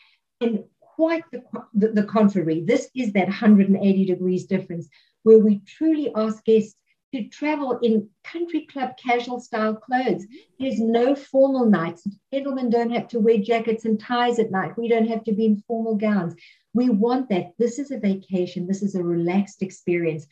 And 0.41 0.65
quite 0.81 1.23
the, 1.31 1.43
the, 1.73 1.89
the 1.89 2.03
contrary. 2.03 2.65
This 2.67 2.91
is 2.97 3.13
that 3.13 3.29
180 3.29 4.05
degrees 4.05 4.47
difference 4.47 4.89
where 5.23 5.39
we 5.39 5.61
truly 5.61 6.11
ask 6.17 6.45
guests 6.45 6.75
to 7.15 7.29
travel 7.29 7.79
in 7.83 8.09
country 8.25 8.67
club 8.67 8.97
casual 8.97 9.39
style 9.39 9.77
clothes. 9.77 10.27
There's 10.59 10.81
no 10.81 11.15
formal 11.15 11.67
nights. 11.67 12.07
Gentlemen 12.33 12.71
don't 12.71 12.91
have 12.91 13.07
to 13.09 13.21
wear 13.21 13.39
jackets 13.39 13.85
and 13.85 14.01
ties 14.01 14.39
at 14.39 14.51
night. 14.51 14.77
We 14.77 14.89
don't 14.89 15.09
have 15.09 15.23
to 15.25 15.33
be 15.33 15.47
in 15.47 15.63
formal 15.69 15.95
gowns. 15.95 16.35
We 16.75 16.89
want 16.89 17.29
that. 17.29 17.53
This 17.59 17.79
is 17.79 17.91
a 17.91 17.99
vacation. 17.99 18.67
This 18.67 18.83
is 18.83 18.95
a 18.95 19.03
relaxed 19.03 19.63
experience. 19.63 20.27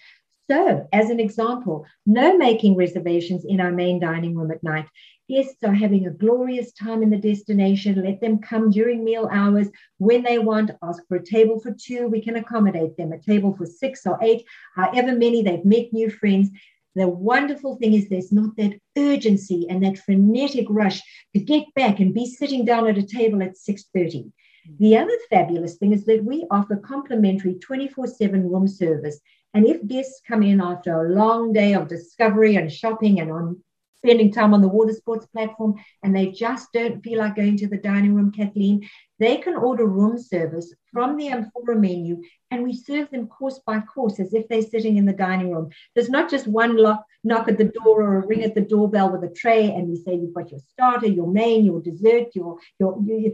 So, 0.50 0.88
as 0.92 1.10
an 1.10 1.20
example, 1.20 1.86
no 2.06 2.36
making 2.36 2.74
reservations 2.74 3.44
in 3.44 3.60
our 3.60 3.70
main 3.70 4.00
dining 4.00 4.34
room 4.34 4.50
at 4.50 4.64
night. 4.64 4.86
Guests 5.28 5.62
are 5.62 5.72
having 5.72 6.08
a 6.08 6.10
glorious 6.10 6.72
time 6.72 7.04
in 7.04 7.10
the 7.10 7.18
destination. 7.18 8.02
Let 8.02 8.20
them 8.20 8.40
come 8.40 8.72
during 8.72 9.04
meal 9.04 9.28
hours 9.30 9.68
when 9.98 10.24
they 10.24 10.40
want. 10.40 10.72
Ask 10.82 11.06
for 11.06 11.18
a 11.18 11.24
table 11.24 11.60
for 11.60 11.72
two. 11.72 12.08
We 12.08 12.20
can 12.20 12.34
accommodate 12.34 12.96
them. 12.96 13.12
A 13.12 13.20
table 13.20 13.54
for 13.56 13.64
six 13.64 14.04
or 14.04 14.18
eight, 14.22 14.42
however 14.74 15.12
many. 15.12 15.44
They've 15.44 15.64
met 15.64 15.92
new 15.92 16.10
friends. 16.10 16.50
The 16.96 17.06
wonderful 17.06 17.76
thing 17.76 17.94
is 17.94 18.08
there's 18.08 18.32
not 18.32 18.56
that 18.56 18.76
urgency 18.98 19.68
and 19.70 19.84
that 19.84 19.98
frenetic 19.98 20.66
rush 20.68 21.00
to 21.32 21.40
get 21.40 21.72
back 21.76 22.00
and 22.00 22.12
be 22.12 22.26
sitting 22.26 22.64
down 22.64 22.88
at 22.88 22.98
a 22.98 23.06
table 23.06 23.40
at 23.40 23.56
6:30. 23.56 24.32
The 24.78 24.96
other 24.96 25.16
fabulous 25.30 25.76
thing 25.76 25.92
is 25.92 26.04
that 26.06 26.24
we 26.24 26.44
offer 26.50 26.76
complimentary 26.76 27.54
24/7 27.54 28.50
room 28.50 28.66
service. 28.66 29.20
And 29.54 29.66
if 29.66 29.86
guests 29.86 30.20
come 30.26 30.42
in 30.42 30.60
after 30.60 30.94
a 30.94 31.12
long 31.12 31.52
day 31.52 31.74
of 31.74 31.88
discovery 31.88 32.56
and 32.56 32.72
shopping 32.72 33.20
and 33.20 33.30
on 33.32 33.62
spending 34.02 34.32
time 34.32 34.54
on 34.54 34.62
the 34.62 34.68
water 34.68 34.92
sports 34.92 35.26
platform 35.26 35.74
and 36.02 36.16
they 36.16 36.28
just 36.28 36.72
don't 36.72 37.02
feel 37.02 37.18
like 37.18 37.36
going 37.36 37.56
to 37.58 37.66
the 37.66 37.76
dining 37.76 38.14
room, 38.14 38.32
Kathleen, 38.32 38.88
they 39.18 39.36
can 39.36 39.54
order 39.54 39.84
room 39.84 40.18
service 40.18 40.74
from 40.92 41.16
the 41.16 41.28
Amphora 41.28 41.76
menu 41.76 42.22
and 42.50 42.62
we 42.62 42.72
serve 42.72 43.10
them 43.10 43.26
course 43.26 43.60
by 43.66 43.80
course 43.80 44.18
as 44.18 44.32
if 44.32 44.48
they're 44.48 44.62
sitting 44.62 44.96
in 44.96 45.04
the 45.04 45.12
dining 45.12 45.52
room. 45.52 45.70
There's 45.94 46.08
not 46.08 46.30
just 46.30 46.46
one 46.46 46.76
lock, 46.78 47.04
knock 47.24 47.48
at 47.48 47.58
the 47.58 47.64
door 47.64 48.02
or 48.02 48.22
a 48.22 48.26
ring 48.26 48.42
at 48.42 48.54
the 48.54 48.62
doorbell 48.62 49.10
with 49.10 49.30
a 49.30 49.34
tray 49.34 49.70
and 49.70 49.88
we 49.88 49.96
say 49.96 50.14
you've 50.14 50.34
got 50.34 50.50
your 50.50 50.60
starter, 50.60 51.06
your 51.06 51.30
main, 51.30 51.64
your 51.64 51.82
dessert, 51.82 52.28
your, 52.34 52.56
your, 52.78 52.98
your 53.02 53.32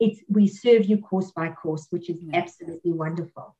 it's 0.00 0.20
we 0.28 0.46
serve 0.46 0.84
you 0.84 0.98
course 0.98 1.32
by 1.32 1.50
course, 1.50 1.86
which 1.90 2.08
is 2.08 2.18
absolutely 2.32 2.92
wonderful. 2.92 3.56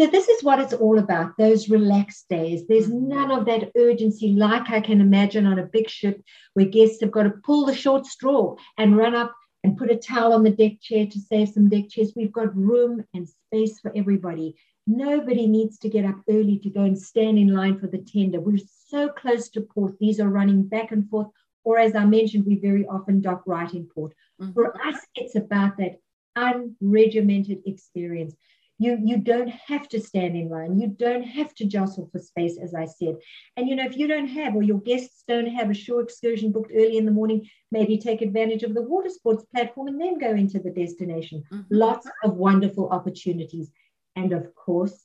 So 0.00 0.06
this 0.06 0.28
is 0.28 0.42
what 0.42 0.58
it's 0.58 0.72
all 0.72 0.98
about, 0.98 1.36
those 1.36 1.68
relaxed 1.68 2.28
days. 2.28 2.66
There's 2.66 2.88
mm-hmm. 2.88 3.08
none 3.08 3.30
of 3.30 3.44
that 3.46 3.72
urgency 3.76 4.32
like 4.32 4.70
I 4.70 4.80
can 4.80 5.00
imagine 5.00 5.46
on 5.46 5.58
a 5.58 5.66
big 5.66 5.88
ship 5.88 6.22
where 6.54 6.66
guests 6.66 7.00
have 7.02 7.10
got 7.10 7.24
to 7.24 7.30
pull 7.44 7.66
the 7.66 7.74
short 7.74 8.06
straw 8.06 8.56
and 8.78 8.96
run 8.96 9.14
up 9.14 9.34
and 9.64 9.76
put 9.76 9.90
a 9.90 9.96
towel 9.96 10.32
on 10.32 10.42
the 10.42 10.50
deck 10.50 10.80
chair 10.80 11.06
to 11.06 11.20
save 11.20 11.50
some 11.50 11.68
deck 11.68 11.88
chairs. 11.90 12.12
We've 12.16 12.32
got 12.32 12.56
room 12.56 13.04
and 13.14 13.28
space 13.28 13.80
for 13.80 13.92
everybody. 13.94 14.56
Nobody 14.86 15.46
needs 15.46 15.78
to 15.80 15.88
get 15.88 16.04
up 16.04 16.16
early 16.28 16.58
to 16.58 16.70
go 16.70 16.82
and 16.82 16.98
stand 16.98 17.38
in 17.38 17.54
line 17.54 17.78
for 17.78 17.86
the 17.86 17.98
tender. 17.98 18.40
We're 18.40 18.58
so 18.88 19.08
close 19.10 19.48
to 19.50 19.60
port. 19.60 19.98
These 20.00 20.18
are 20.18 20.28
running 20.28 20.64
back 20.64 20.90
and 20.90 21.08
forth. 21.08 21.28
Or 21.64 21.78
as 21.78 21.94
I 21.94 22.04
mentioned, 22.04 22.44
we 22.46 22.56
very 22.56 22.86
often 22.86 23.20
dock 23.20 23.42
right 23.46 23.72
in 23.72 23.86
port. 23.86 24.14
Mm-hmm. 24.40 24.52
For 24.52 24.74
us, 24.84 24.98
it's 25.14 25.36
about 25.36 25.76
that 25.76 26.00
unregimented 26.36 27.62
experience. 27.66 28.34
You, 28.78 28.98
you 29.02 29.18
don't 29.18 29.48
have 29.48 29.88
to 29.90 30.00
stand 30.00 30.36
in 30.36 30.48
line. 30.48 30.80
You 30.80 30.88
don't 30.88 31.22
have 31.22 31.54
to 31.54 31.64
jostle 31.64 32.08
for 32.10 32.18
space, 32.18 32.58
as 32.60 32.74
I 32.74 32.86
said. 32.86 33.16
And 33.56 33.68
you 33.68 33.76
know, 33.76 33.84
if 33.84 33.96
you 33.96 34.08
don't 34.08 34.26
have, 34.28 34.56
or 34.56 34.62
your 34.62 34.80
guests 34.80 35.22
don't 35.28 35.46
have 35.46 35.70
a 35.70 35.74
shore 35.74 36.00
excursion 36.00 36.50
booked 36.50 36.72
early 36.74 36.96
in 36.96 37.04
the 37.04 37.12
morning, 37.12 37.48
maybe 37.70 37.98
take 37.98 38.22
advantage 38.22 38.64
of 38.64 38.74
the 38.74 38.82
water 38.82 39.10
sports 39.10 39.44
platform 39.54 39.88
and 39.88 40.00
then 40.00 40.18
go 40.18 40.30
into 40.30 40.58
the 40.58 40.70
destination. 40.70 41.44
Mm-hmm. 41.52 41.62
Lots 41.70 42.08
of 42.24 42.34
wonderful 42.34 42.88
opportunities. 42.88 43.70
And 44.16 44.32
of 44.32 44.54
course, 44.54 45.04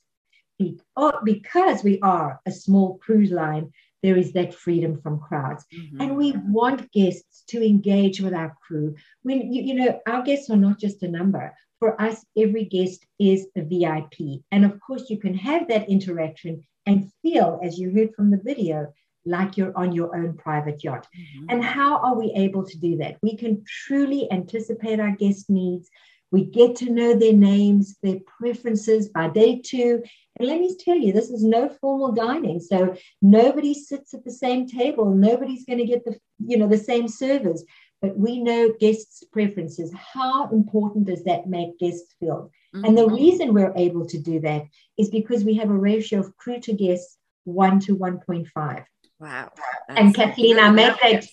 oh, 0.96 1.20
because 1.24 1.84
we 1.84 2.00
are 2.00 2.40
a 2.46 2.50
small 2.50 2.98
cruise 2.98 3.30
line, 3.30 3.72
there 4.02 4.16
is 4.16 4.32
that 4.32 4.54
freedom 4.54 5.00
from 5.00 5.20
crowds. 5.20 5.64
Mm-hmm. 5.74 6.00
And 6.00 6.16
we 6.16 6.32
want 6.46 6.90
guests 6.92 7.44
to 7.48 7.64
engage 7.64 8.20
with 8.20 8.34
our 8.34 8.56
crew. 8.66 8.96
When 9.22 9.52
you, 9.52 9.62
you 9.62 9.74
know, 9.74 10.00
our 10.06 10.22
guests 10.22 10.50
are 10.50 10.56
not 10.56 10.78
just 10.78 11.02
a 11.02 11.08
number 11.08 11.54
for 11.78 12.00
us, 12.00 12.24
every 12.36 12.64
guest 12.64 13.06
is 13.18 13.46
a 13.56 13.62
VIP. 13.62 14.42
And 14.50 14.64
of 14.64 14.80
course, 14.80 15.08
you 15.08 15.18
can 15.18 15.34
have 15.34 15.68
that 15.68 15.88
interaction 15.88 16.62
and 16.86 17.10
feel, 17.22 17.60
as 17.62 17.78
you 17.78 17.92
heard 17.92 18.14
from 18.14 18.30
the 18.30 18.40
video, 18.42 18.92
like 19.24 19.56
you're 19.56 19.76
on 19.76 19.92
your 19.92 20.16
own 20.16 20.34
private 20.36 20.82
yacht. 20.82 21.06
Mm-hmm. 21.16 21.46
And 21.50 21.64
how 21.64 21.98
are 21.98 22.18
we 22.18 22.32
able 22.34 22.64
to 22.64 22.78
do 22.78 22.96
that? 22.98 23.18
We 23.22 23.36
can 23.36 23.64
truly 23.86 24.30
anticipate 24.32 25.00
our 25.00 25.12
guest 25.12 25.50
needs. 25.50 25.88
We 26.30 26.44
get 26.44 26.76
to 26.76 26.90
know 26.90 27.14
their 27.14 27.32
names, 27.32 27.96
their 28.02 28.18
preferences 28.38 29.08
by 29.08 29.28
day 29.28 29.60
two. 29.64 30.02
And 30.38 30.48
let 30.48 30.60
me 30.60 30.76
tell 30.78 30.96
you, 30.96 31.12
this 31.12 31.30
is 31.30 31.42
no 31.42 31.68
formal 31.80 32.12
dining. 32.12 32.60
So 32.60 32.96
nobody 33.22 33.74
sits 33.74 34.14
at 34.14 34.24
the 34.24 34.30
same 34.30 34.66
table. 34.66 35.14
Nobody's 35.14 35.64
going 35.64 35.78
to 35.78 35.86
get 35.86 36.04
the, 36.04 36.18
you 36.38 36.58
know, 36.58 36.68
the 36.68 36.78
same 36.78 37.08
servers 37.08 37.64
but 38.00 38.16
we 38.16 38.40
know 38.40 38.72
guests' 38.80 39.24
preferences. 39.32 39.92
How 39.94 40.48
important 40.50 41.06
does 41.06 41.24
that 41.24 41.48
make 41.48 41.78
guests 41.78 42.14
feel? 42.20 42.50
Mm-hmm. 42.74 42.84
And 42.84 42.96
the 42.96 43.02
mm-hmm. 43.02 43.14
reason 43.14 43.54
we're 43.54 43.72
able 43.76 44.06
to 44.06 44.18
do 44.18 44.40
that 44.40 44.64
is 44.98 45.10
because 45.10 45.44
we 45.44 45.54
have 45.54 45.70
a 45.70 45.76
ratio 45.76 46.20
of 46.20 46.36
crew 46.36 46.60
to 46.60 46.72
guests 46.72 47.18
one 47.44 47.80
to 47.80 47.96
1.5. 47.96 48.84
Wow. 49.20 49.50
and 49.88 50.14
Kathleen, 50.14 50.60
I 50.60 50.70
make 50.70 50.94
that, 51.02 51.26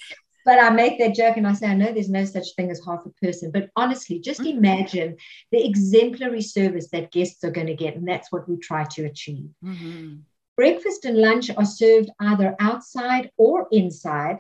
but 0.44 0.60
I 0.60 0.70
make 0.72 0.98
that 1.00 1.14
joke 1.14 1.38
and 1.38 1.46
I 1.46 1.54
say, 1.54 1.68
I 1.68 1.76
know 1.76 1.92
there's 1.92 2.10
no 2.10 2.26
such 2.26 2.56
thing 2.56 2.72
as 2.72 2.82
half 2.86 3.06
a 3.06 3.10
person, 3.24 3.52
but 3.52 3.70
honestly, 3.76 4.20
just 4.20 4.40
mm-hmm. 4.40 4.58
imagine 4.58 5.18
the 5.52 5.64
exemplary 5.64 6.42
service 6.42 6.90
that 6.92 7.12
guests 7.12 7.44
are 7.44 7.52
going 7.52 7.68
to 7.68 7.76
get. 7.76 7.96
And 7.96 8.08
that's 8.08 8.32
what 8.32 8.50
we 8.50 8.58
try 8.58 8.86
to 8.86 9.06
achieve. 9.06 9.50
Mm-hmm. 9.64 10.16
Breakfast 10.56 11.06
and 11.06 11.18
lunch 11.18 11.50
are 11.56 11.66
served 11.66 12.10
either 12.20 12.56
outside 12.60 13.30
or 13.38 13.68
inside. 13.72 14.40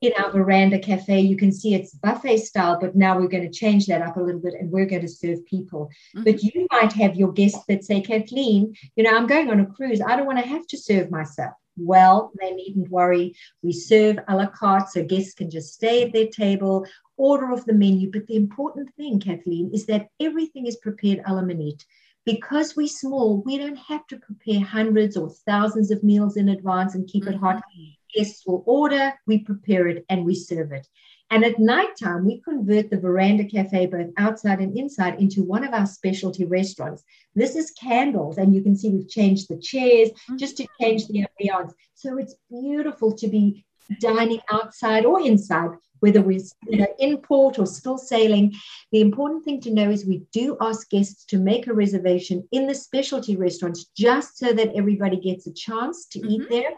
In 0.00 0.12
our 0.18 0.30
veranda 0.30 0.78
cafe. 0.78 1.20
You 1.20 1.36
can 1.36 1.52
see 1.52 1.74
it's 1.74 1.94
buffet 1.94 2.38
style, 2.38 2.78
but 2.80 2.96
now 2.96 3.18
we're 3.18 3.28
going 3.28 3.50
to 3.50 3.58
change 3.58 3.86
that 3.86 4.02
up 4.02 4.16
a 4.16 4.20
little 4.20 4.40
bit 4.40 4.54
and 4.54 4.70
we're 4.70 4.86
going 4.86 5.02
to 5.02 5.08
serve 5.08 5.44
people. 5.44 5.90
Mm-hmm. 6.16 6.24
But 6.24 6.42
you 6.42 6.66
might 6.70 6.92
have 6.94 7.16
your 7.16 7.32
guests 7.32 7.64
that 7.68 7.84
say, 7.84 8.00
Kathleen, 8.00 8.74
you 8.96 9.04
know, 9.04 9.14
I'm 9.14 9.26
going 9.26 9.50
on 9.50 9.60
a 9.60 9.66
cruise. 9.66 10.00
I 10.00 10.16
don't 10.16 10.26
want 10.26 10.38
to 10.38 10.48
have 10.48 10.66
to 10.68 10.78
serve 10.78 11.10
myself. 11.10 11.54
Well, 11.76 12.32
they 12.38 12.50
needn't 12.50 12.90
worry. 12.90 13.34
We 13.62 13.72
serve 13.72 14.18
a 14.28 14.36
la 14.36 14.46
carte, 14.46 14.90
so 14.90 15.04
guests 15.04 15.34
can 15.34 15.50
just 15.50 15.72
stay 15.72 16.02
at 16.02 16.12
their 16.12 16.26
table, 16.26 16.86
order 17.16 17.52
off 17.52 17.64
the 17.64 17.72
menu. 17.72 18.10
But 18.10 18.26
the 18.26 18.36
important 18.36 18.94
thing, 18.96 19.20
Kathleen, 19.20 19.70
is 19.72 19.86
that 19.86 20.08
everything 20.18 20.66
is 20.66 20.76
prepared 20.76 21.22
a 21.26 21.34
la 21.34 21.42
minute. 21.42 21.84
Because 22.26 22.76
we're 22.76 22.86
small, 22.86 23.42
we 23.42 23.56
don't 23.56 23.78
have 23.78 24.06
to 24.08 24.18
prepare 24.18 24.60
hundreds 24.60 25.16
or 25.16 25.30
thousands 25.30 25.90
of 25.90 26.04
meals 26.04 26.36
in 26.36 26.50
advance 26.50 26.94
and 26.94 27.08
keep 27.08 27.24
mm-hmm. 27.24 27.34
it 27.34 27.38
hot. 27.38 27.62
Mm-hmm 28.10 28.20
guests 28.20 28.46
will 28.46 28.62
order, 28.66 29.12
we 29.26 29.38
prepare 29.38 29.88
it, 29.88 30.04
and 30.08 30.24
we 30.24 30.34
serve 30.34 30.72
it. 30.72 30.86
And 31.32 31.44
at 31.44 31.60
nighttime, 31.60 32.26
we 32.26 32.40
convert 32.40 32.90
the 32.90 32.98
Veranda 32.98 33.44
Cafe, 33.44 33.86
both 33.86 34.08
outside 34.16 34.58
and 34.58 34.76
inside, 34.76 35.20
into 35.20 35.44
one 35.44 35.62
of 35.62 35.72
our 35.72 35.86
specialty 35.86 36.44
restaurants. 36.44 37.04
This 37.36 37.54
is 37.54 37.70
candles, 37.70 38.38
and 38.38 38.52
you 38.52 38.62
can 38.62 38.76
see 38.76 38.90
we've 38.90 39.08
changed 39.08 39.48
the 39.48 39.58
chairs 39.58 40.10
just 40.36 40.56
to 40.56 40.66
change 40.80 41.06
the 41.06 41.24
ambiance. 41.24 41.72
So 41.94 42.18
it's 42.18 42.34
beautiful 42.50 43.12
to 43.12 43.28
be 43.28 43.64
dining 44.00 44.40
outside 44.50 45.04
or 45.04 45.20
inside, 45.20 45.70
whether 46.00 46.20
we're 46.20 46.40
you 46.66 46.78
know, 46.78 46.94
in 46.98 47.18
port 47.18 47.60
or 47.60 47.66
still 47.66 47.98
sailing. 47.98 48.52
The 48.90 49.00
important 49.00 49.44
thing 49.44 49.60
to 49.62 49.72
know 49.72 49.88
is 49.88 50.04
we 50.04 50.22
do 50.32 50.56
ask 50.60 50.90
guests 50.90 51.24
to 51.26 51.38
make 51.38 51.68
a 51.68 51.74
reservation 51.74 52.48
in 52.50 52.66
the 52.66 52.74
specialty 52.74 53.36
restaurants 53.36 53.86
just 53.96 54.36
so 54.36 54.52
that 54.52 54.74
everybody 54.74 55.20
gets 55.20 55.46
a 55.46 55.52
chance 55.52 56.06
to 56.06 56.18
mm-hmm. 56.18 56.30
eat 56.30 56.48
there 56.48 56.72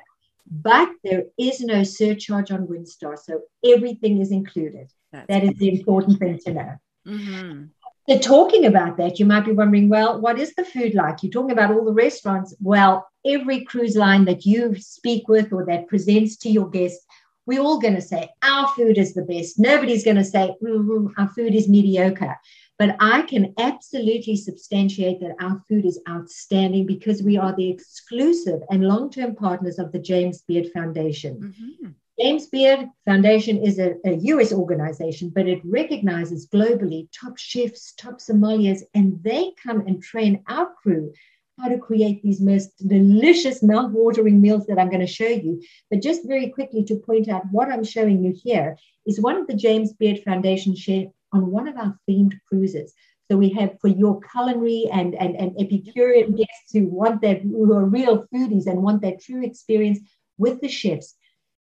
but 0.53 0.91
there 1.03 1.25
is 1.39 1.61
no 1.61 1.83
surcharge 1.83 2.51
on 2.51 2.67
Windstar. 2.67 3.19
So 3.19 3.41
everything 3.65 4.21
is 4.21 4.31
included. 4.31 4.91
That's 5.11 5.27
that 5.29 5.45
is 5.45 5.55
the 5.55 5.71
important 5.79 6.19
thing 6.19 6.39
to 6.45 6.53
know. 6.53 6.77
Mm-hmm. 7.07 7.65
So, 8.09 8.19
talking 8.19 8.67
about 8.67 8.97
that, 8.97 9.21
you 9.21 9.25
might 9.25 9.45
be 9.45 9.53
wondering, 9.53 9.89
well, 9.89 10.21
what 10.21 10.39
is 10.39 10.55
the 10.55 10.65
food 10.65 10.95
like? 10.95 11.23
You're 11.23 11.31
talking 11.31 11.53
about 11.53 11.71
all 11.71 11.85
the 11.85 11.93
restaurants. 11.93 12.55
Well, 12.61 13.07
every 13.25 13.65
cruise 13.65 13.97
line 13.97 14.25
that 14.25 14.45
you 14.45 14.75
speak 14.75 15.29
with 15.29 15.53
or 15.53 15.65
that 15.67 15.87
presents 15.87 16.37
to 16.39 16.51
your 16.51 16.69
guests 16.69 17.07
we're 17.47 17.61
all 17.61 17.81
going 17.81 17.95
to 17.95 18.01
say 18.01 18.29
our 18.43 18.69
food 18.69 18.99
is 18.99 19.15
the 19.15 19.23
best. 19.23 19.59
Nobody's 19.59 20.05
going 20.05 20.17
to 20.17 20.25
say 20.25 20.55
mm-hmm, 20.63 21.09
our 21.19 21.29
food 21.29 21.55
is 21.55 21.69
mediocre. 21.69 22.39
But 22.83 22.97
I 22.99 23.23
can 23.23 23.55
absolutely 23.59 24.35
substantiate 24.35 25.21
that 25.21 25.37
our 25.39 25.63
food 25.69 25.87
is 25.87 26.01
outstanding 26.09 26.85
because 26.85 27.23
we 27.23 27.37
are 27.37 27.55
the 27.55 27.71
exclusive 27.71 28.61
and 28.71 28.83
long 28.83 29.09
term 29.09 29.37
partners 29.37 29.79
of 29.79 29.93
the 29.93 30.01
James 30.01 30.43
Beard 30.49 30.67
Foundation. 30.75 31.55
Mm-hmm. 31.55 31.91
James 32.19 32.49
Beard 32.49 32.89
Foundation 33.05 33.59
is 33.59 33.79
a, 33.79 33.95
a, 34.05 34.15
US 34.33 34.53
organization, 34.53 35.31
but 35.33 35.47
it 35.47 35.61
recognizes 35.65 36.49
globally 36.49 37.07
top 37.17 37.39
chefs, 37.39 37.95
top 37.97 38.19
sommeliers, 38.19 38.81
and 38.95 39.23
they 39.23 39.53
come 39.63 39.87
and 39.87 40.03
train 40.03 40.43
our 40.49 40.75
crew 40.83 41.13
how 41.61 41.69
to 41.69 41.79
create 41.79 42.21
these 42.25 42.41
most 42.41 42.71
delicious, 42.89 43.63
mouth-watering 43.63 44.41
meals 44.41 44.67
that 44.67 44.81
I'm 44.81 44.89
going 44.89 45.07
to 45.07 45.07
show 45.07 45.29
you. 45.29 45.63
But 45.89 46.03
just 46.03 46.27
very 46.27 46.49
quickly 46.49 46.83
to 46.85 46.97
point 46.97 47.29
out 47.29 47.45
what 47.53 47.71
I'm 47.71 47.85
showing 47.85 48.25
you 48.25 48.35
here 48.43 48.77
is 49.07 49.21
one 49.21 49.37
of 49.37 49.47
the 49.47 49.55
James 49.55 49.93
Beard 49.93 50.19
Foundation 50.25 50.75
chefs 50.75 51.13
on 51.33 51.51
one 51.51 51.69
of 51.69 51.77
our 51.77 51.99
themed 52.09 52.39
cruises. 52.49 52.93
So 53.31 53.37
we 53.37 53.51
have 53.51 53.79
for 53.81 53.89
your 53.89 54.21
culinary 54.21 54.89
and, 54.93 55.15
and, 55.15 55.37
and 55.37 55.59
Epicurean 55.59 56.35
guests 56.35 56.73
who 56.73 56.87
want 56.87 57.23
that, 57.23 57.41
who 57.43 57.73
are 57.73 57.85
real 57.85 58.27
foodies 58.33 58.67
and 58.67 58.83
want 58.83 59.03
that 59.03 59.21
true 59.23 59.45
experience 59.45 60.01
with 60.39 60.61
the 60.61 60.69
chefs 60.69 61.17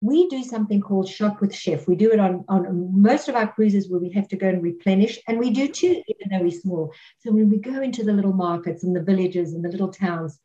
we 0.04 0.28
do 0.28 0.42
something 0.42 0.82
called 0.82 1.08
shop 1.08 1.40
with 1.40 1.54
chef. 1.54 1.88
We 1.88 1.94
do 1.96 2.12
it 2.12 2.20
on, 2.20 2.44
on 2.46 2.90
most 2.92 3.30
of 3.30 3.37
our 3.37 3.50
cruises 3.50 3.88
where 3.88 4.00
we 4.00 4.11
have 4.11 4.28
to 4.28 4.37
go 4.37 4.46
and 4.46 4.62
replenish, 4.62 5.18
and 5.26 5.38
we 5.38 5.50
do 5.50 5.66
too, 5.66 6.02
even 6.06 6.28
though 6.30 6.44
we're 6.44 6.50
small. 6.50 6.92
So 7.20 7.32
when 7.32 7.49
we 7.49 7.56
go 7.58 7.80
into 7.80 8.04
the 8.04 8.12
little 8.12 8.34
markets 8.34 8.84
and 8.84 8.94
the 8.94 9.02
villages 9.02 9.54
and 9.54 9.64
the 9.64 9.70
little 9.70 9.88
towns, 9.88 10.38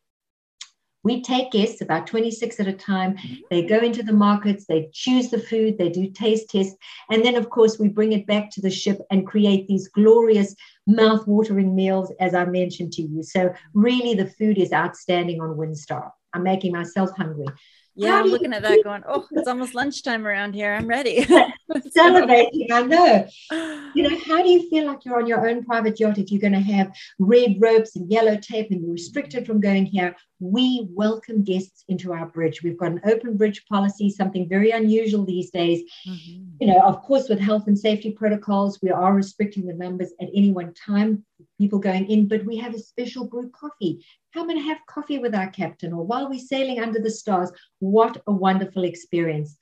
we 1.04 1.22
take 1.22 1.52
guests 1.52 1.82
about 1.82 2.08
26 2.08 2.60
at 2.60 2.68
a 2.68 2.74
time. 2.74 3.16
Mm-hmm. 3.16 3.36
They 3.50 3.64
go 3.64 3.80
into 3.80 4.04
the 4.04 4.14
markets, 4.14 4.66
they 4.66 4.90
choose 4.94 5.30
the 5.30 5.40
food, 5.40 5.78
they 5.78 5.90
do 5.90 6.10
taste 6.10 6.50
tests, 6.50 6.76
and 7.10 7.24
then, 7.24 7.36
of 7.36 7.50
course, 7.50 7.80
we 7.80 7.88
bring 7.88 8.12
it 8.14 8.28
back 8.28 8.52
to 8.52 8.62
the 8.62 8.70
ship 8.70 9.00
and 9.10 9.26
create 9.26 9.68
these 9.68 9.88
glorious, 9.88 10.56
mouth 10.88 11.28
watering 11.28 11.76
meals, 11.76 12.12
as 12.20 12.34
I 12.34 12.46
mentioned 12.46 12.94
to 12.94 13.02
you. 13.02 13.24
So, 13.24 13.54
really, 13.74 14.14
the 14.14 14.30
food 14.30 14.58
is 14.58 14.74
outstanding 14.74 15.42
on 15.42 15.56
Windstar. 15.56 16.12
I'm 16.34 16.44
making 16.44 16.74
myself 16.74 17.10
hungry. 17.16 17.48
Yeah, 17.96 18.16
I'm 18.16 18.28
looking 18.28 18.54
at 18.54 18.62
that 18.62 18.84
going, 18.84 19.04
oh, 19.08 19.28
it's 19.32 19.48
almost 19.48 19.76
lunchtime 19.76 20.26
around 20.26 20.54
here. 20.54 20.74
I'm 20.74 20.88
ready. 20.88 21.26
Celebrating, 21.92 22.72
I 22.72 22.82
know. 22.84 23.28
You 23.96 24.04
know, 24.04 24.18
how 24.28 24.44
do 24.44 24.50
you 24.50 24.70
feel 24.70 24.86
like 24.86 25.04
you're 25.04 25.20
on 25.20 25.26
your 25.26 25.50
own 25.50 25.66
private 25.66 26.00
yacht 26.00 26.20
if 26.20 26.32
you're 26.32 26.40
going 26.40 26.54
to 26.54 26.60
have 26.60 26.96
red 27.18 27.56
ropes 27.60 27.96
and 27.96 28.10
yellow 28.10 28.38
tape 28.38 28.70
and 28.70 28.82
you're 28.82 28.94
restricted 28.94 29.48
from 29.48 29.60
going 29.60 29.88
here? 29.88 30.16
We 30.40 30.88
welcome 30.92 31.44
guests 31.44 31.86
into 31.88 32.14
our 32.14 32.28
bridge. 32.28 32.62
We've 32.62 32.78
got 32.78 32.92
an 32.92 33.02
open 33.04 33.36
bridge 33.36 33.66
policy, 33.66 34.12
something 34.12 34.48
very 34.48 34.70
unusual 34.70 35.26
these 35.26 35.50
days. 35.50 35.82
Mm-hmm. 36.08 36.44
You 36.62 36.68
know, 36.68 36.82
of 36.82 37.02
course, 37.02 37.30
with 37.30 37.40
health 37.40 37.66
and 37.66 37.78
safety 37.78 38.12
protocols, 38.12 38.80
we 38.82 38.92
are 38.92 39.14
restricting 39.14 39.66
the 39.66 39.74
numbers 39.74 40.14
at 40.22 40.30
any 40.36 40.52
one 40.52 40.74
time, 40.76 41.26
people 41.60 41.78
going 41.78 42.10
in, 42.10 42.28
but 42.28 42.46
we 42.46 42.58
have 42.58 42.74
a 42.74 42.80
special 42.80 43.28
brew 43.28 43.52
coffee 43.52 44.04
come 44.34 44.50
and 44.50 44.62
have 44.62 44.78
coffee 44.88 45.20
with 45.20 45.36
our 45.36 45.50
captain 45.50 45.94
or 45.94 46.06
while 46.06 46.30
we're 46.30 46.40
sailing 46.40 46.80
under 46.80 47.00
the 47.00 47.12
stars. 47.12 47.52
What 47.80 48.22
a 48.26 48.32
wonderful 48.32 48.84
experience. 48.84 49.58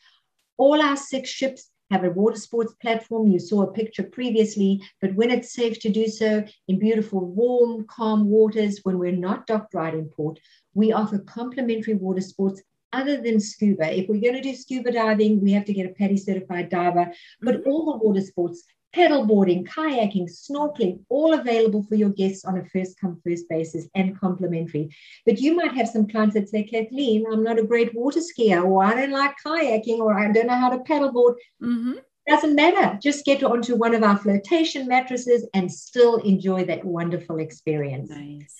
All 0.57 0.81
our 0.81 0.95
six 0.95 1.29
ships 1.29 1.69
have 1.91 2.03
a 2.03 2.09
water 2.09 2.37
sports 2.37 2.73
platform. 2.81 3.27
You 3.27 3.39
saw 3.39 3.63
a 3.63 3.71
picture 3.71 4.03
previously, 4.03 4.81
but 5.01 5.15
when 5.15 5.31
it's 5.31 5.53
safe 5.53 5.79
to 5.79 5.89
do 5.89 6.07
so 6.07 6.43
in 6.67 6.79
beautiful, 6.79 7.25
warm, 7.25 7.85
calm 7.87 8.29
waters, 8.29 8.81
when 8.83 8.99
we're 8.99 9.11
not 9.11 9.47
docked 9.47 9.73
right 9.73 9.93
in 9.93 10.05
port, 10.05 10.39
we 10.73 10.91
offer 10.91 11.19
complimentary 11.19 11.95
water 11.95 12.21
sports 12.21 12.61
other 12.93 13.21
than 13.21 13.39
scuba. 13.39 13.97
If 13.97 14.07
we're 14.07 14.21
going 14.21 14.33
to 14.33 14.41
do 14.41 14.55
scuba 14.55 14.91
diving, 14.91 15.41
we 15.41 15.51
have 15.51 15.65
to 15.65 15.73
get 15.73 15.89
a 15.89 15.93
PADI 15.93 16.17
certified 16.17 16.69
diver, 16.69 17.11
but 17.41 17.55
mm-hmm. 17.55 17.69
all 17.69 17.85
the 17.85 18.05
water 18.05 18.21
sports 18.21 18.63
paddleboarding, 18.95 19.67
kayaking, 19.67 20.29
snorkeling, 20.29 20.99
all 21.09 21.33
available 21.33 21.83
for 21.83 21.95
your 21.95 22.09
guests 22.09 22.45
on 22.45 22.57
a 22.57 22.65
first 22.65 22.99
come, 22.99 23.19
first 23.25 23.47
basis 23.49 23.87
and 23.95 24.19
complimentary. 24.19 24.89
But 25.25 25.39
you 25.39 25.55
might 25.55 25.73
have 25.73 25.87
some 25.87 26.07
clients 26.07 26.35
that 26.35 26.49
say, 26.49 26.63
Kathleen, 26.63 27.25
I'm 27.31 27.43
not 27.43 27.59
a 27.59 27.63
great 27.63 27.93
water 27.93 28.19
skier, 28.19 28.63
or 28.63 28.83
I 28.83 28.95
don't 28.95 29.11
like 29.11 29.35
kayaking, 29.45 29.99
or 29.99 30.17
I 30.17 30.31
don't 30.31 30.47
know 30.47 30.55
how 30.55 30.69
to 30.69 30.79
paddleboard. 30.79 31.35
Mm-hmm. 31.61 31.93
Doesn't 32.27 32.55
matter. 32.55 32.99
Just 33.01 33.25
get 33.25 33.43
onto 33.43 33.75
one 33.75 33.93
of 33.93 34.03
our 34.03 34.17
flotation 34.17 34.87
mattresses 34.87 35.47
and 35.53 35.71
still 35.71 36.17
enjoy 36.17 36.65
that 36.65 36.83
wonderful 36.83 37.39
experience. 37.39 38.09
Nice. 38.09 38.53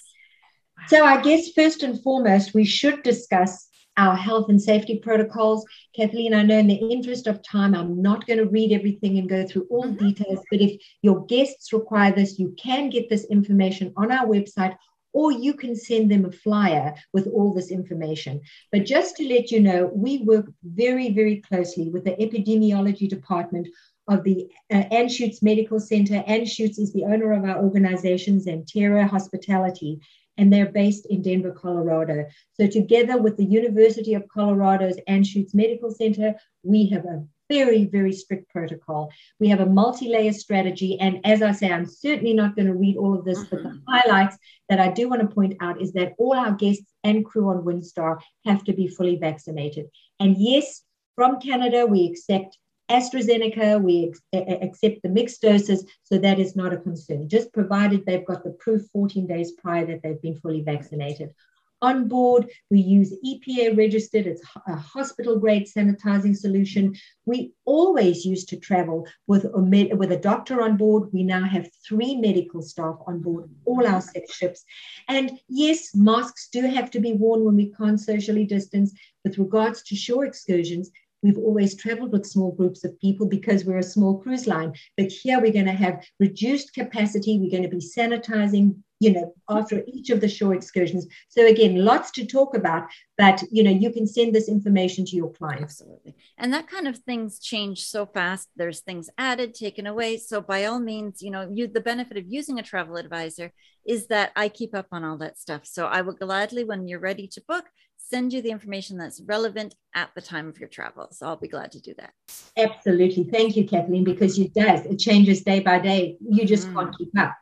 So, 0.88 1.04
I 1.04 1.22
guess 1.22 1.52
first 1.52 1.84
and 1.84 2.02
foremost, 2.02 2.54
we 2.54 2.63
should 2.63 3.04
discuss 3.04 3.68
our 3.98 4.16
health 4.16 4.50
and 4.50 4.62
safety 4.62 5.00
protocols. 5.00 5.66
Kathleen, 5.96 6.34
I 6.34 6.44
know 6.44 6.60
in 6.60 6.68
the 6.68 6.76
interest 6.76 7.28
of 7.28 7.44
time, 7.44 7.74
I'm 7.76 8.02
not 8.02 8.26
going 8.28 8.40
to 8.40 8.46
read 8.46 8.72
everything 8.72 9.18
and 9.18 9.28
go 9.28 9.46
through 9.46 9.68
all 9.70 9.84
the 9.84 9.90
mm-hmm. 9.90 10.10
details, 10.10 10.40
but 10.50 10.62
if 10.62 10.82
your 11.02 11.26
guests 11.26 11.74
require 11.74 12.12
this, 12.14 12.40
you 12.40 12.56
can 12.58 12.90
get 12.90 13.10
this 13.10 13.26
information 13.26 13.94
on 13.98 14.12
our 14.12 14.26
website 14.26 14.76
or 15.14 15.32
you 15.32 15.54
can 15.54 15.76
send 15.76 16.12
them 16.12 16.26
a 16.26 16.32
flyer 16.32 16.94
with 17.12 17.28
all 17.28 17.54
this 17.54 17.72
information. 17.72 18.40
But 18.72 18.86
just 18.86 19.16
to 19.18 19.28
let 19.28 19.50
you 19.50 19.60
know, 19.60 19.90
we 19.94 20.20
work 20.20 20.46
very, 20.64 21.12
very 21.12 21.42
closely 21.42 21.90
with 21.90 22.04
the 22.04 22.12
epidemiology 22.12 23.10
department 23.10 23.68
of 24.08 24.24
the 24.24 24.48
uh, 24.72 24.84
Anschutz 24.92 25.42
Medical 25.42 25.80
Center. 25.80 26.24
Anschutz 26.28 26.78
is 26.78 26.94
the 26.94 27.04
owner 27.04 27.34
of 27.34 27.46
our 27.46 27.64
organization, 27.64 28.40
Xanterra 28.40 29.10
Hospitality 29.10 30.00
and 30.38 30.52
they're 30.52 30.71
based 30.71 31.06
in 31.08 31.21
Denver, 31.21 31.52
Colorado. 31.52 32.26
So, 32.54 32.67
together 32.67 33.17
with 33.17 33.38
the 33.38 33.45
University 33.45 34.13
of 34.13 34.28
Colorado's 34.28 34.97
Anschutz 35.08 35.54
Medical 35.54 35.91
Center, 35.91 36.36
we 36.63 36.88
have 36.89 37.06
a 37.06 37.23
very, 37.50 37.86
very 37.86 38.13
strict 38.13 38.50
protocol. 38.50 39.10
We 39.39 39.47
have 39.50 39.60
a 39.60 39.65
multi 39.65 40.10
layer 40.10 40.34
strategy. 40.34 41.00
And 41.00 41.19
as 41.26 41.41
I 41.41 41.52
say, 41.52 41.71
I'm 41.71 41.86
certainly 41.86 42.34
not 42.34 42.56
going 42.56 42.67
to 42.67 42.73
read 42.73 42.97
all 42.97 43.17
of 43.17 43.26
this, 43.26 43.39
mm-hmm. 43.39 43.56
but 43.56 43.63
the 43.63 43.69
mm-hmm. 43.69 43.91
highlights 43.91 44.38
that 44.69 44.80
I 44.80 44.91
do 44.91 45.10
want 45.10 45.21
to 45.21 45.28
point 45.28 45.56
out 45.62 45.82
is 45.82 45.93
that 45.93 46.13
all 46.17 46.36
our 46.36 46.52
guests 46.52 46.91
and 47.04 47.26
crew 47.26 47.50
on 47.50 47.63
Windstar 47.63 48.19
have 48.45 48.63
to 48.65 48.73
be 48.73 48.88
fully 48.88 49.15
vaccinated. 49.15 49.88
And 50.19 50.36
yes, 50.38 50.84
from 51.15 51.39
Canada, 51.39 51.86
we 51.86 52.06
accept 52.06 52.58
AstraZeneca, 52.89 53.82
we 53.82 54.13
accept 54.34 55.02
the 55.04 55.10
mixed 55.10 55.41
doses, 55.41 55.86
so 56.04 56.17
that 56.17 56.39
is 56.39 56.56
not 56.56 56.73
a 56.73 56.78
concern, 56.78 57.28
just 57.28 57.52
provided 57.52 58.06
they've 58.06 58.26
got 58.26 58.43
the 58.43 58.52
proof 58.52 58.84
14 58.93 59.28
days 59.28 59.52
prior 59.52 59.86
that 59.88 60.02
they've 60.02 60.21
been 60.21 60.38
fully 60.38 60.62
vaccinated. 60.62 61.34
On 61.82 62.08
board, 62.08 62.50
we 62.71 62.80
use 62.80 63.13
EPA 63.23 63.78
registered, 63.78 64.26
it's 64.26 64.41
a 64.67 64.76
hospital 64.76 65.38
grade 65.38 65.67
sanitizing 65.67 66.36
solution. 66.36 66.95
We 67.26 67.52
always 67.65 68.26
used 68.26 68.50
to 68.50 68.58
travel 68.58 69.08
with 69.28 69.45
a, 69.45 69.62
med- 69.62 69.95
with 69.95 70.12
a 70.12 70.17
doctor 70.17 70.63
on 70.63 70.78
board. 70.78 71.10
We 71.13 71.21
now 71.21 71.43
have 71.43 71.69
three 71.88 72.15
medical 72.15 72.63
staff 72.63 72.95
on 73.06 73.21
board 73.21 73.52
all 73.65 73.86
our 73.86 74.02
six 74.02 74.34
ships. 74.36 74.65
And 75.08 75.39
yes, 75.50 75.93
masks 75.93 76.50
do 76.52 76.63
have 76.63 76.89
to 76.91 77.00
be 77.00 77.13
worn 77.13 77.43
when 77.43 77.56
we 77.56 77.71
can't 77.71 78.00
socially 78.00 78.45
distance. 78.45 78.97
With 79.23 79.38
regards 79.38 79.84
to 79.84 79.95
shore 79.95 80.26
excursions, 80.26 80.89
We've 81.23 81.38
always 81.38 81.75
traveled 81.75 82.12
with 82.12 82.25
small 82.25 82.51
groups 82.51 82.84
of 82.84 82.99
people 82.99 83.27
because 83.27 83.65
we're 83.65 83.80
a 83.80 83.84
small 83.84 84.19
cruise 84.19 84.47
line. 84.47 84.73
But 84.97 85.12
here 85.12 85.39
we're 85.39 85.51
going 85.51 85.65
to 85.65 85.71
have 85.71 86.06
reduced 86.19 86.73
capacity. 86.73 87.39
We're 87.39 87.51
going 87.51 87.69
to 87.69 87.75
be 87.75 87.84
sanitizing, 87.84 88.75
you 88.99 89.13
know, 89.13 89.34
after 89.49 89.84
each 89.88 90.12
of 90.12 90.21
the 90.21 90.30
shore 90.30 90.53
excursions. 90.53 91.08
So 91.30 91.47
again, 91.47 91.84
lots 91.84 92.12
to 92.12 92.25
talk 92.25 92.56
about, 92.56 92.88
but 93.17 93.43
you 93.51 93.63
know, 93.63 93.71
you 93.71 93.91
can 93.91 94.06
send 94.06 94.36
this 94.36 94.47
information 94.47 95.06
to 95.06 95.15
your 95.15 95.32
clients. 95.32 95.82
Absolutely. 95.82 96.15
And 96.38 96.53
that 96.53 96.69
kind 96.69 96.88
of 96.88 96.99
things 96.99 97.39
change 97.39 97.84
so 97.84 98.06
fast. 98.06 98.49
There's 98.56 98.82
things 98.82 99.10
added, 99.17 99.56
taken 99.56 99.88
away. 99.88 100.17
So 100.17 100.39
by 100.39 100.65
all 100.65 100.80
means, 100.80 101.21
you 101.21 101.32
know, 101.32 101.49
you 101.51 101.67
the 101.67 101.82
benefit 101.82 102.17
of 102.17 102.25
using 102.27 102.60
a 102.60 102.63
travel 102.63 102.95
advisor 102.95 103.51
is 103.88 104.08
that 104.08 104.32
I 104.36 104.49
keep 104.49 104.75
up 104.75 104.88
on 104.91 105.03
all 105.03 105.17
that 105.17 105.39
stuff. 105.39 105.62
So 105.65 105.88
I 105.88 106.01
will 106.01 106.13
gladly, 106.13 106.63
when 106.63 106.88
you're 106.88 106.99
ready 106.99 107.27
to 107.30 107.41
book, 107.47 107.65
send 108.10 108.34
you 108.34 108.41
the 108.41 108.52
information 108.52 108.98
that's 108.98 109.22
relevant 109.22 109.76
at 109.93 110.10
the 110.15 110.22
time 110.22 110.48
of 110.48 110.60
your 110.60 110.70
travel. 110.70 111.08
So 111.12 111.28
I'll 111.28 111.36
be 111.36 111.48
glad 111.48 111.72
to 111.74 111.82
do 111.82 111.93
that. 111.98 112.13
Absolutely. 112.56 113.26
Thank 113.26 113.56
you, 113.56 113.67
Kathleen, 113.67 114.04
because 114.04 114.38
it 114.39 114.54
does. 114.54 114.86
It 114.86 114.98
changes 114.98 115.43
day 115.43 115.60
by 115.60 115.80
day. 115.80 116.17
You 116.22 116.46
just 116.46 116.67
mm. 116.67 116.74
can't 116.74 116.98
keep 116.98 117.17
up. 117.17 117.36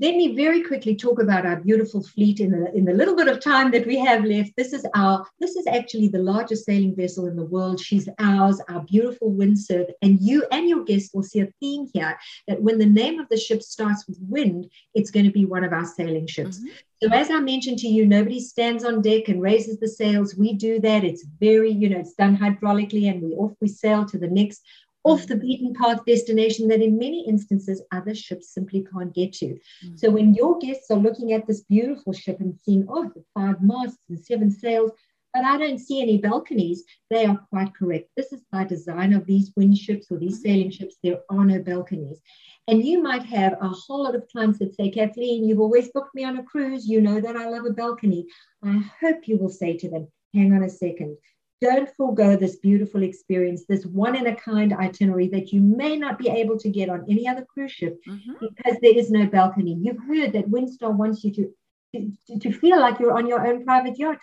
Let 0.00 0.14
me 0.14 0.36
very 0.36 0.62
quickly 0.62 0.94
talk 0.94 1.20
about 1.20 1.44
our 1.44 1.56
beautiful 1.56 2.04
fleet 2.04 2.38
in 2.38 2.52
the 2.52 2.72
in 2.72 2.84
the 2.84 2.92
little 2.92 3.16
bit 3.16 3.26
of 3.26 3.40
time 3.40 3.72
that 3.72 3.84
we 3.84 3.98
have 3.98 4.24
left. 4.24 4.52
This 4.56 4.72
is 4.72 4.86
our 4.94 5.26
this 5.40 5.56
is 5.56 5.66
actually 5.66 6.06
the 6.06 6.20
largest 6.20 6.64
sailing 6.64 6.94
vessel 6.94 7.26
in 7.26 7.34
the 7.34 7.44
world. 7.44 7.80
She's 7.80 8.08
ours, 8.20 8.60
our 8.68 8.82
beautiful 8.82 9.32
windsurf. 9.32 9.86
And 10.00 10.20
you 10.20 10.46
and 10.52 10.68
your 10.68 10.84
guests 10.84 11.10
will 11.12 11.24
see 11.24 11.40
a 11.40 11.52
theme 11.58 11.88
here 11.92 12.16
that 12.46 12.62
when 12.62 12.78
the 12.78 12.86
name 12.86 13.18
of 13.18 13.28
the 13.28 13.36
ship 13.36 13.60
starts 13.60 14.06
with 14.06 14.18
wind, 14.20 14.70
it's 14.94 15.10
going 15.10 15.26
to 15.26 15.32
be 15.32 15.46
one 15.46 15.64
of 15.64 15.72
our 15.72 15.84
sailing 15.84 16.28
ships. 16.28 16.58
Mm-hmm. 16.58 16.68
So 17.02 17.08
as 17.12 17.30
I 17.30 17.38
mentioned 17.38 17.78
to 17.78 17.88
you, 17.88 18.04
nobody 18.06 18.40
stands 18.40 18.84
on 18.84 19.02
deck 19.02 19.28
and 19.28 19.40
raises 19.40 19.78
the 19.78 19.88
sails. 19.88 20.34
We 20.36 20.52
do 20.52 20.80
that. 20.80 21.04
It's 21.04 21.24
very, 21.38 21.70
you 21.70 21.88
know, 21.88 22.00
it's 22.00 22.14
done 22.14 22.36
hydraulically, 22.36 23.08
and 23.08 23.22
we 23.22 23.30
off 23.34 23.52
we 23.60 23.68
sail 23.68 24.04
to 24.06 24.18
the 24.18 24.28
next 24.28 24.62
off 25.04 25.26
the 25.26 25.36
beaten 25.36 25.72
path 25.74 26.04
destination 26.04 26.68
that 26.68 26.82
in 26.82 26.98
many 26.98 27.24
instances 27.26 27.82
other 27.92 28.14
ships 28.14 28.52
simply 28.52 28.84
can't 28.92 29.14
get 29.14 29.32
to. 29.32 29.46
Mm-hmm. 29.46 29.96
So 29.96 30.10
when 30.10 30.34
your 30.34 30.58
guests 30.58 30.90
are 30.90 30.98
looking 30.98 31.32
at 31.32 31.46
this 31.46 31.62
beautiful 31.62 32.12
ship 32.12 32.40
and 32.40 32.58
seeing, 32.62 32.86
oh, 32.88 33.10
the 33.14 33.24
five 33.32 33.62
masts 33.62 34.04
and 34.08 34.18
seven 34.18 34.50
sails, 34.50 34.90
but 35.38 35.46
I 35.46 35.56
don't 35.56 35.78
see 35.78 36.02
any 36.02 36.18
balconies. 36.18 36.82
They 37.10 37.24
are 37.24 37.38
quite 37.50 37.72
correct. 37.72 38.10
This 38.16 38.32
is 38.32 38.42
by 38.50 38.64
design 38.64 39.12
of 39.12 39.24
these 39.24 39.52
wind 39.56 39.78
ships 39.78 40.08
or 40.10 40.18
these 40.18 40.42
sailing 40.42 40.72
ships. 40.72 40.96
There 41.00 41.20
are 41.30 41.44
no 41.44 41.60
balconies. 41.60 42.20
And 42.66 42.84
you 42.84 43.00
might 43.00 43.22
have 43.22 43.52
a 43.60 43.68
whole 43.68 44.02
lot 44.02 44.16
of 44.16 44.26
clients 44.32 44.58
that 44.58 44.74
say, 44.74 44.90
Kathleen, 44.90 45.44
you've 45.46 45.60
always 45.60 45.92
booked 45.94 46.12
me 46.12 46.24
on 46.24 46.38
a 46.38 46.42
cruise. 46.42 46.88
You 46.88 47.00
know 47.00 47.20
that 47.20 47.36
I 47.36 47.48
love 47.48 47.66
a 47.66 47.70
balcony. 47.70 48.26
I 48.64 48.82
hope 49.00 49.28
you 49.28 49.38
will 49.38 49.48
say 49.48 49.76
to 49.76 49.88
them, 49.88 50.08
hang 50.34 50.52
on 50.52 50.64
a 50.64 50.68
second. 50.68 51.16
Don't 51.60 51.88
forego 51.96 52.34
this 52.34 52.56
beautiful 52.56 53.04
experience, 53.04 53.64
this 53.68 53.86
one 53.86 54.16
in 54.16 54.26
a 54.26 54.34
kind 54.34 54.72
itinerary 54.72 55.28
that 55.28 55.52
you 55.52 55.60
may 55.60 55.96
not 55.96 56.18
be 56.18 56.28
able 56.28 56.58
to 56.58 56.68
get 56.68 56.88
on 56.88 57.06
any 57.08 57.28
other 57.28 57.44
cruise 57.44 57.70
ship 57.70 57.96
mm-hmm. 58.08 58.32
because 58.40 58.76
there 58.82 58.98
is 58.98 59.12
no 59.12 59.26
balcony. 59.26 59.78
You've 59.80 60.02
heard 60.02 60.32
that 60.32 60.50
Windstar 60.50 60.92
wants 60.92 61.22
you 61.22 61.32
to, 61.34 61.52
to, 61.94 62.38
to 62.40 62.52
feel 62.52 62.80
like 62.80 62.98
you're 62.98 63.16
on 63.16 63.28
your 63.28 63.46
own 63.46 63.64
private 63.64 63.96
yacht. 64.00 64.18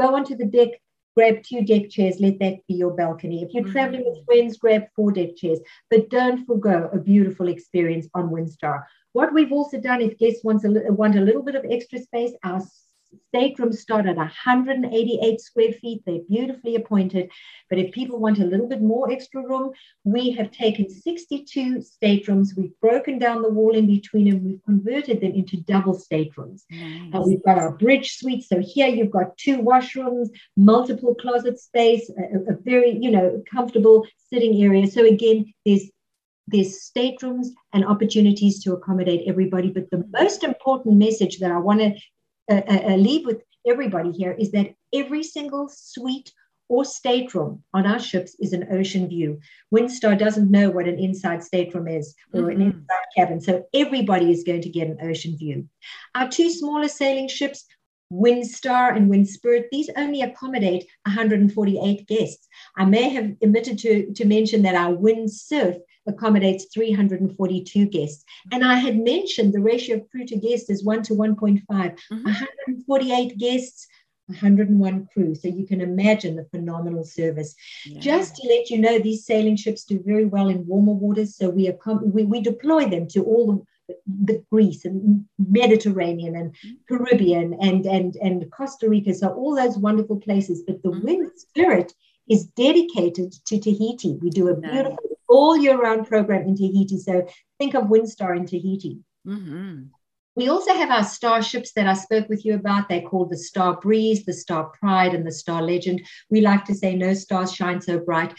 Go 0.00 0.14
onto 0.14 0.36
the 0.36 0.46
deck, 0.46 0.70
grab 1.16 1.42
two 1.42 1.62
deck 1.64 1.90
chairs, 1.90 2.20
let 2.20 2.38
that 2.40 2.66
be 2.66 2.74
your 2.74 2.94
balcony. 2.94 3.42
If 3.42 3.52
you're 3.52 3.64
mm-hmm. 3.64 3.72
traveling 3.72 4.04
with 4.06 4.24
friends, 4.24 4.56
grab 4.56 4.84
four 4.96 5.12
deck 5.12 5.36
chairs, 5.36 5.60
but 5.90 6.08
don't 6.10 6.46
forego 6.46 6.88
a 6.92 6.98
beautiful 6.98 7.48
experience 7.48 8.08
on 8.14 8.30
Windstar. 8.30 8.84
What 9.12 9.34
we've 9.34 9.52
also 9.52 9.78
done, 9.78 10.00
if 10.00 10.18
guests 10.18 10.42
want 10.42 10.64
a, 10.64 10.92
want 10.92 11.16
a 11.16 11.20
little 11.20 11.42
bit 11.42 11.54
of 11.54 11.66
extra 11.68 11.98
space, 11.98 12.32
our 12.42 12.62
staterooms 13.28 13.80
start 13.80 14.06
at 14.06 14.16
188 14.16 15.40
square 15.40 15.72
feet. 15.72 16.02
They're 16.04 16.20
beautifully 16.28 16.76
appointed. 16.76 17.30
But 17.68 17.78
if 17.78 17.92
people 17.92 18.18
want 18.18 18.38
a 18.38 18.44
little 18.44 18.68
bit 18.68 18.82
more 18.82 19.10
extra 19.10 19.42
room, 19.42 19.72
we 20.04 20.30
have 20.32 20.50
taken 20.50 20.88
62 20.88 21.80
staterooms. 21.82 22.54
We've 22.56 22.78
broken 22.80 23.18
down 23.18 23.42
the 23.42 23.50
wall 23.50 23.74
in 23.74 23.86
between 23.86 24.28
and 24.28 24.44
we've 24.44 24.62
converted 24.64 25.20
them 25.20 25.32
into 25.32 25.56
double 25.58 25.94
staterooms. 25.94 26.64
Nice. 26.70 27.14
Uh, 27.14 27.22
we've 27.26 27.44
got 27.44 27.58
our 27.58 27.72
bridge 27.72 28.16
suite. 28.16 28.44
So 28.44 28.60
here 28.60 28.88
you've 28.88 29.10
got 29.10 29.36
two 29.36 29.58
washrooms, 29.58 30.28
multiple 30.56 31.14
closet 31.14 31.58
space, 31.58 32.10
a, 32.10 32.52
a 32.52 32.56
very, 32.62 32.98
you 33.00 33.10
know, 33.10 33.42
comfortable 33.50 34.06
sitting 34.30 34.62
area. 34.62 34.86
So 34.86 35.04
again, 35.04 35.52
there's 35.64 35.90
there's 36.48 36.82
staterooms 36.82 37.52
and 37.72 37.84
opportunities 37.84 38.62
to 38.62 38.72
accommodate 38.72 39.22
everybody. 39.26 39.70
But 39.70 39.90
the 39.90 40.04
most 40.12 40.42
important 40.44 40.96
message 40.96 41.38
that 41.38 41.50
I 41.50 41.58
want 41.58 41.80
to 41.80 41.94
uh, 42.50 42.96
leave 42.96 43.26
with 43.26 43.42
everybody 43.66 44.10
here 44.12 44.32
is 44.32 44.50
that 44.52 44.74
every 44.92 45.22
single 45.22 45.68
suite 45.68 46.32
or 46.68 46.84
stateroom 46.84 47.62
on 47.74 47.86
our 47.86 47.98
ships 47.98 48.34
is 48.40 48.52
an 48.52 48.66
ocean 48.70 49.06
view. 49.08 49.38
Windstar 49.74 50.18
doesn't 50.18 50.50
know 50.50 50.70
what 50.70 50.88
an 50.88 50.98
inside 50.98 51.42
stateroom 51.42 51.86
is 51.86 52.14
or 52.32 52.42
mm-hmm. 52.42 52.60
an 52.60 52.62
inside 52.62 53.06
cabin, 53.16 53.40
so 53.40 53.64
everybody 53.74 54.30
is 54.30 54.44
going 54.44 54.62
to 54.62 54.70
get 54.70 54.88
an 54.88 54.98
ocean 55.02 55.36
view. 55.36 55.68
Our 56.14 56.28
two 56.28 56.48
smaller 56.50 56.88
sailing 56.88 57.28
ships, 57.28 57.66
Windstar 58.12 58.94
and 58.94 59.10
Windspirit, 59.10 59.64
these 59.70 59.88
only 59.96 60.20
accommodate 60.20 60.86
148 61.06 62.06
guests. 62.06 62.46
I 62.76 62.84
may 62.84 63.08
have 63.08 63.32
omitted 63.42 63.78
to, 63.80 64.12
to 64.12 64.24
mention 64.26 64.62
that 64.62 64.74
our 64.74 64.94
Windsurf 64.94 65.78
accommodates 66.06 66.66
342 66.74 67.86
guests. 67.86 68.24
And 68.50 68.64
I 68.64 68.74
had 68.74 68.98
mentioned 68.98 69.52
the 69.52 69.60
ratio 69.60 69.96
of 69.96 70.10
crew 70.10 70.26
to 70.26 70.36
guests 70.36 70.68
is 70.68 70.84
1 70.84 71.02
to 71.04 71.14
1.5, 71.14 71.62
mm-hmm. 71.68 72.24
148 72.24 73.38
guests. 73.38 73.86
101 74.26 75.08
crew. 75.12 75.34
So 75.34 75.48
you 75.48 75.66
can 75.66 75.80
imagine 75.80 76.36
the 76.36 76.44
phenomenal 76.44 77.04
service. 77.04 77.54
Yeah. 77.84 78.00
Just 78.00 78.36
to 78.36 78.48
let 78.48 78.70
you 78.70 78.78
know, 78.78 78.98
these 78.98 79.26
sailing 79.26 79.56
ships 79.56 79.84
do 79.84 80.00
very 80.06 80.24
well 80.24 80.48
in 80.48 80.66
warmer 80.66 80.92
waters. 80.92 81.36
So 81.36 81.50
we, 81.50 81.68
are, 81.68 81.76
we, 82.02 82.24
we 82.24 82.40
deploy 82.40 82.88
them 82.88 83.08
to 83.08 83.24
all 83.24 83.46
the, 83.52 83.62
the 84.06 84.44
Greece 84.50 84.84
and 84.84 85.24
Mediterranean 85.38 86.36
and 86.36 86.52
mm-hmm. 86.52 86.74
Caribbean 86.88 87.54
and, 87.60 87.86
and, 87.86 88.16
and 88.16 88.50
Costa 88.50 88.88
Rica. 88.88 89.14
So 89.14 89.28
all 89.32 89.54
those 89.56 89.78
wonderful 89.78 90.18
places. 90.20 90.62
But 90.66 90.82
the 90.82 90.90
mm-hmm. 90.90 91.06
wind 91.06 91.30
spirit 91.36 91.92
is 92.28 92.46
dedicated 92.46 93.32
to 93.46 93.58
Tahiti. 93.58 94.18
We 94.20 94.30
do 94.30 94.48
a 94.48 94.56
beautiful 94.56 94.98
all 95.28 95.56
year 95.56 95.80
round 95.80 96.06
program 96.06 96.46
in 96.46 96.56
Tahiti. 96.56 96.98
So 96.98 97.26
think 97.58 97.74
of 97.74 97.84
Windstar 97.84 98.36
in 98.36 98.46
Tahiti. 98.46 99.00
Mm-hmm. 99.26 99.84
We 100.34 100.48
also 100.48 100.72
have 100.72 100.90
our 100.90 101.04
starships 101.04 101.72
that 101.74 101.86
I 101.86 101.92
spoke 101.92 102.28
with 102.30 102.44
you 102.44 102.54
about. 102.54 102.88
They're 102.88 103.02
called 103.02 103.30
the 103.30 103.36
Star 103.36 103.78
Breeze, 103.78 104.24
the 104.24 104.32
Star 104.32 104.72
Pride, 104.80 105.14
and 105.14 105.26
the 105.26 105.32
Star 105.32 105.60
Legend. 105.60 106.00
We 106.30 106.40
like 106.40 106.64
to 106.66 106.74
say, 106.74 106.94
no 106.94 107.12
stars 107.12 107.54
shine 107.54 107.82
so 107.82 107.98
bright. 107.98 108.32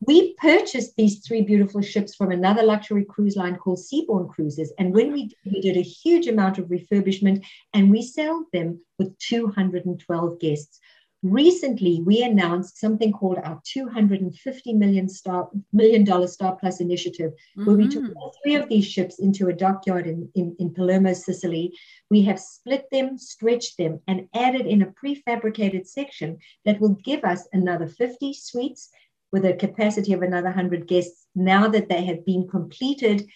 We 0.00 0.34
purchased 0.34 0.94
these 0.96 1.26
three 1.26 1.42
beautiful 1.42 1.82
ships 1.82 2.14
from 2.14 2.30
another 2.30 2.62
luxury 2.62 3.04
cruise 3.04 3.34
line 3.34 3.56
called 3.56 3.80
Seabourn 3.80 4.28
Cruises. 4.28 4.72
And 4.78 4.94
when 4.94 5.12
we, 5.12 5.36
we 5.44 5.60
did 5.60 5.76
a 5.76 5.82
huge 5.82 6.28
amount 6.28 6.58
of 6.58 6.66
refurbishment 6.66 7.44
and 7.74 7.90
we 7.90 8.02
sailed 8.02 8.44
them 8.52 8.80
with 8.98 9.18
212 9.18 10.38
guests. 10.38 10.78
Recently, 11.22 12.00
we 12.00 12.22
announced 12.22 12.78
something 12.78 13.12
called 13.12 13.36
our 13.44 13.60
250 13.64 14.72
million 14.72 15.06
star 15.06 15.50
million 15.70 16.02
dollar 16.02 16.26
Star 16.26 16.56
Plus 16.56 16.80
initiative, 16.80 17.32
mm-hmm. 17.32 17.66
where 17.66 17.76
we 17.76 17.88
took 17.88 18.04
mm-hmm. 18.04 18.16
all 18.16 18.34
three 18.42 18.54
of 18.54 18.70
these 18.70 18.86
ships 18.86 19.18
into 19.18 19.48
a 19.48 19.52
dockyard 19.52 20.06
in, 20.06 20.30
in, 20.34 20.56
in 20.58 20.72
Palermo, 20.72 21.12
Sicily. 21.12 21.76
We 22.10 22.22
have 22.22 22.40
split 22.40 22.86
them, 22.90 23.18
stretched 23.18 23.76
them, 23.76 24.00
and 24.08 24.28
added 24.34 24.66
in 24.66 24.80
a 24.80 24.92
prefabricated 24.92 25.86
section 25.86 26.38
that 26.64 26.80
will 26.80 26.96
give 27.04 27.22
us 27.24 27.46
another 27.52 27.86
50 27.86 28.32
suites 28.32 28.88
with 29.30 29.44
a 29.44 29.52
capacity 29.52 30.14
of 30.14 30.22
another 30.22 30.48
100 30.48 30.88
guests 30.88 31.26
now 31.34 31.68
that 31.68 31.90
they 31.90 32.04
have 32.06 32.24
been 32.24 32.48
completed 32.48 33.28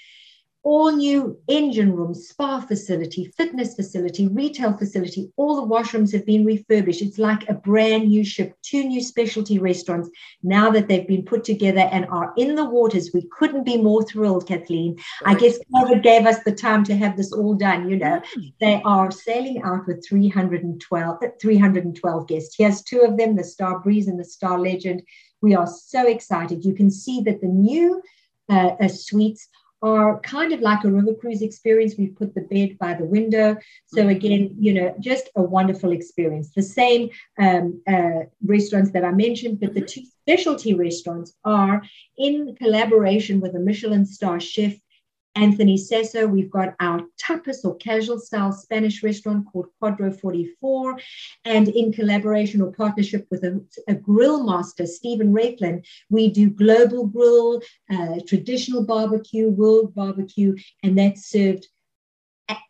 all 0.65 0.91
new 0.97 1.39
engine 1.47 1.95
room, 1.95 2.15
spa 2.15 2.59
facility, 2.59 3.27
fitness 3.37 3.75
facility, 3.75 4.29
retail 4.29 4.73
facility. 4.73 5.31
All 5.37 5.57
the 5.57 5.75
washrooms 5.75 6.11
have 6.15 6.25
been 6.25 6.45
refurbished. 6.45 7.03
It's 7.03 7.19
like 7.19 7.47
a 7.49 7.55
brand 7.55 8.09
new 8.09 8.25
ship, 8.25 8.57
two 8.63 8.83
new 8.83 9.03
specialty 9.03 9.59
restaurants 9.59 10.09
now 10.43 10.71
that 10.71 10.89
they've 10.89 11.07
been 11.07 11.25
put 11.25 11.45
together 11.45 11.81
and 11.93 12.07
are 12.07 12.33
in 12.39 12.55
the 12.55 12.65
waters. 12.65 13.11
We 13.13 13.29
couldn't 13.31 13.65
be 13.65 13.77
more 13.77 14.05
thrilled, 14.05 14.49
Kathleen. 14.49 14.97
I 15.27 15.35
guess 15.35 15.59
COVID 15.75 16.03
gave 16.03 16.27
us 16.27 16.43
the 16.45 16.53
time 16.53 16.83
to 16.85 16.97
have 16.97 17.19
this 17.19 17.33
all 17.33 17.55
done. 17.55 17.91
You 17.91 17.97
know, 17.97 18.23
mm. 18.37 18.53
they 18.59 18.81
are 18.87 19.11
sailing 19.11 19.63
out 19.63 19.87
with 19.87 20.07
312, 20.09 21.19
312 21.41 22.27
guests. 22.27 22.55
Here's 22.57 22.83
two 22.83 23.01
of 23.01 23.19
them 23.19 23.37
the 23.37 23.45
Star 23.45 23.81
Breeze 23.81 24.09
and 24.09 24.19
the 24.19 24.25
Star 24.25 24.59
Legend. 24.59 25.03
We 25.43 25.55
are 25.55 25.67
so 25.67 26.07
excited. 26.07 26.65
You 26.65 26.73
can 26.73 26.91
see 26.91 27.21
that 27.23 27.43
the 27.43 27.49
new 27.49 28.03
uh, 28.49 28.77
uh, 28.81 28.89
suites 28.89 29.49
are 29.85 30.19
kind 30.21 30.55
of 30.55 30.61
like 30.61 30.83
a 30.83 30.91
river 30.91 31.15
cruise 31.15 31.43
experience. 31.43 31.95
We 31.99 32.07
put 32.07 32.35
the 32.35 32.41
bed 32.41 32.79
by 32.79 32.95
the 32.95 33.05
window. 33.05 33.57
So 33.87 34.01
mm-hmm. 34.01 34.09
again, 34.09 34.57
you 34.59 34.73
know, 34.73 34.95
just 34.99 35.29
a 35.37 35.43
wonderful 35.43 35.93
experience. 35.93 36.53
The 36.55 36.63
same 36.63 37.11
um, 37.39 37.83
uh, 37.87 38.21
restaurants 38.43 38.93
that 38.93 39.05
I 39.05 39.13
mentioned, 39.13 39.61
but 39.61 39.75
the 39.75 39.83
mm-hmm. 39.83 40.01
two 40.01 40.07
specialty 40.23 40.73
restaurants 40.73 41.35
are 41.45 41.83
in 42.17 42.57
collaboration 42.57 43.41
with 43.41 43.55
a 43.57 43.61
Michelin 43.61 44.07
star 44.07 44.41
chef 44.41 44.73
Anthony 45.37 45.77
Sasso. 45.77 46.27
We've 46.27 46.51
got 46.51 46.75
our 46.81 47.01
tapas 47.23 47.65
or 47.65 47.77
casual 47.77 48.19
style 48.19 48.53
Spanish 48.53 49.03
restaurant 49.03 49.47
called 49.51 49.67
Cuadro 49.83 50.19
44. 50.19 50.99
And 51.45 51.69
in 51.69 51.93
collaboration 51.93 52.61
or 52.61 52.73
partnership 52.73 53.27
with 53.31 53.45
a, 53.45 53.61
a 53.89 53.95
grill 53.95 54.45
master, 54.45 54.87
Steven 54.87 55.33
Raichlen, 55.33 55.85
we 56.11 56.31
do 56.31 56.51
global 56.51 57.07
grill, 57.07 57.61
uh, 57.93 58.21
traditional 58.27 58.85
barbecue, 58.85 59.51
world 59.51 59.95
barbecue, 59.95 60.57
and 60.83 60.99
that's 60.99 61.29
served 61.29 61.67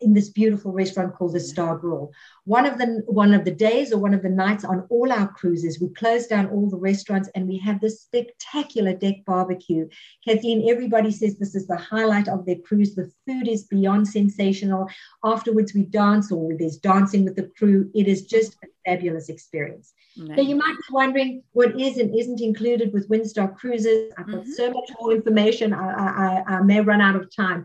in 0.01 0.15
this 0.15 0.29
beautiful 0.29 0.73
restaurant 0.73 1.15
called 1.15 1.33
the 1.33 1.41
Star 1.41 1.77
Grill. 1.77 2.13
One 2.45 2.67
of 2.67 2.79
the 2.79 3.03
one 3.07 3.35
of 3.35 3.45
the 3.45 3.51
days 3.51 3.93
or 3.93 3.99
one 3.99 4.15
of 4.15 4.23
the 4.23 4.29
nights 4.29 4.65
on 4.65 4.87
all 4.91 5.11
our 5.11 5.29
cruises, 5.29 5.81
we 5.81 5.89
close 5.95 6.27
down 6.27 6.51
all 6.51 6.69
the 6.69 6.77
restaurants 6.77 7.29
and 7.35 7.49
we 7.49 7.59
have 7.59 7.81
this 7.81 8.03
spectacular 8.03 8.95
deck 8.95 9.25
barbecue. 9.27 9.89
Kathleen, 10.27 10.69
everybody 10.69 11.11
says 11.11 11.39
this 11.39 11.55
is 11.55 11.67
the 11.67 11.77
highlight 11.77 12.29
of 12.29 12.45
their 12.47 12.57
cruise. 12.57 12.95
The 12.95 13.11
food 13.27 13.49
is 13.49 13.65
beyond 13.65 14.07
sensational. 14.07 14.89
Afterwards, 15.25 15.75
we 15.75 15.85
dance 15.85 16.31
or 16.31 16.53
there's 16.57 16.77
dancing 16.77 17.25
with 17.25 17.37
the 17.37 17.51
crew. 17.59 17.91
It 17.95 18.07
is 18.07 18.27
just 18.27 18.57
a 18.63 18.67
fabulous 18.85 19.29
experience. 19.29 19.95
Nice. 20.17 20.37
So 20.37 20.43
you 20.43 20.55
might 20.57 20.77
be 20.77 20.93
wondering 20.93 21.43
what 21.53 21.81
is 21.81 21.97
and 21.97 22.15
isn't 22.15 22.41
included 22.41 22.93
with 22.93 23.09
Windstar 23.09 23.57
Cruises. 23.57 24.13
I've 24.17 24.27
got 24.27 24.43
mm-hmm. 24.43 24.53
so 24.53 24.71
much 24.71 24.91
more 25.01 25.13
information. 25.13 25.73
I, 25.73 26.43
I, 26.47 26.55
I 26.57 26.63
may 26.63 26.81
run 26.81 27.01
out 27.01 27.17
of 27.17 27.35
time. 27.35 27.65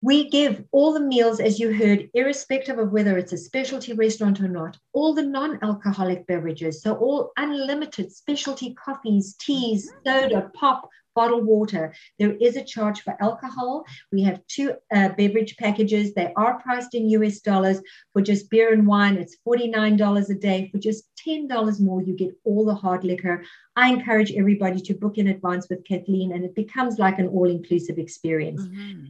We 0.00 0.30
give 0.30 0.64
all 0.70 0.92
the 0.92 1.00
meals, 1.00 1.40
as 1.40 1.58
you 1.58 1.72
heard, 1.72 2.08
irrespective 2.14 2.78
of 2.78 2.92
whether 2.92 3.18
it's 3.18 3.32
a 3.32 3.36
specialty 3.36 3.94
restaurant 3.94 4.40
or 4.40 4.48
not, 4.48 4.78
all 4.92 5.12
the 5.12 5.24
non 5.24 5.58
alcoholic 5.62 6.26
beverages. 6.26 6.82
So, 6.82 6.94
all 6.94 7.32
unlimited 7.36 8.12
specialty 8.12 8.74
coffees, 8.74 9.34
teas, 9.40 9.90
soda, 10.06 10.52
pop, 10.54 10.88
bottled 11.18 11.46
water. 11.46 11.92
There 12.20 12.36
is 12.36 12.54
a 12.56 12.62
charge 12.62 13.00
for 13.00 13.20
alcohol. 13.20 13.84
We 14.12 14.22
have 14.22 14.46
two 14.46 14.74
uh, 14.94 15.08
beverage 15.20 15.56
packages. 15.56 16.14
They 16.14 16.32
are 16.36 16.60
priced 16.60 16.94
in 16.94 17.10
US 17.10 17.40
dollars. 17.40 17.80
For 18.12 18.22
just 18.22 18.48
beer 18.50 18.72
and 18.72 18.86
wine, 18.86 19.16
it's 19.16 19.36
$49 19.44 20.30
a 20.30 20.34
day. 20.34 20.68
For 20.70 20.78
just 20.78 21.02
$10 21.26 21.80
more, 21.80 22.02
you 22.02 22.14
get 22.14 22.38
all 22.44 22.64
the 22.64 22.74
hard 22.84 23.02
liquor. 23.02 23.42
I 23.74 23.88
encourage 23.88 24.30
everybody 24.30 24.80
to 24.82 24.94
book 24.94 25.18
in 25.18 25.26
advance 25.26 25.66
with 25.68 25.84
Kathleen, 25.84 26.30
and 26.32 26.44
it 26.44 26.54
becomes 26.54 27.00
like 27.00 27.18
an 27.18 27.26
all 27.26 27.50
inclusive 27.50 27.98
experience. 27.98 28.62
Mm-hmm. 28.62 29.06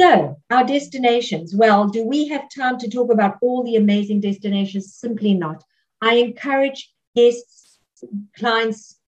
So, 0.00 0.40
our 0.50 0.64
destinations. 0.64 1.56
Well, 1.56 1.88
do 1.88 2.06
we 2.06 2.28
have 2.28 2.48
time 2.54 2.78
to 2.78 2.88
talk 2.88 3.12
about 3.12 3.36
all 3.42 3.64
the 3.64 3.74
amazing 3.74 4.20
destinations? 4.20 4.94
Simply 4.94 5.34
not. 5.34 5.64
I 6.00 6.14
encourage 6.14 6.92
guests, 7.16 7.78
clients, 8.36 9.00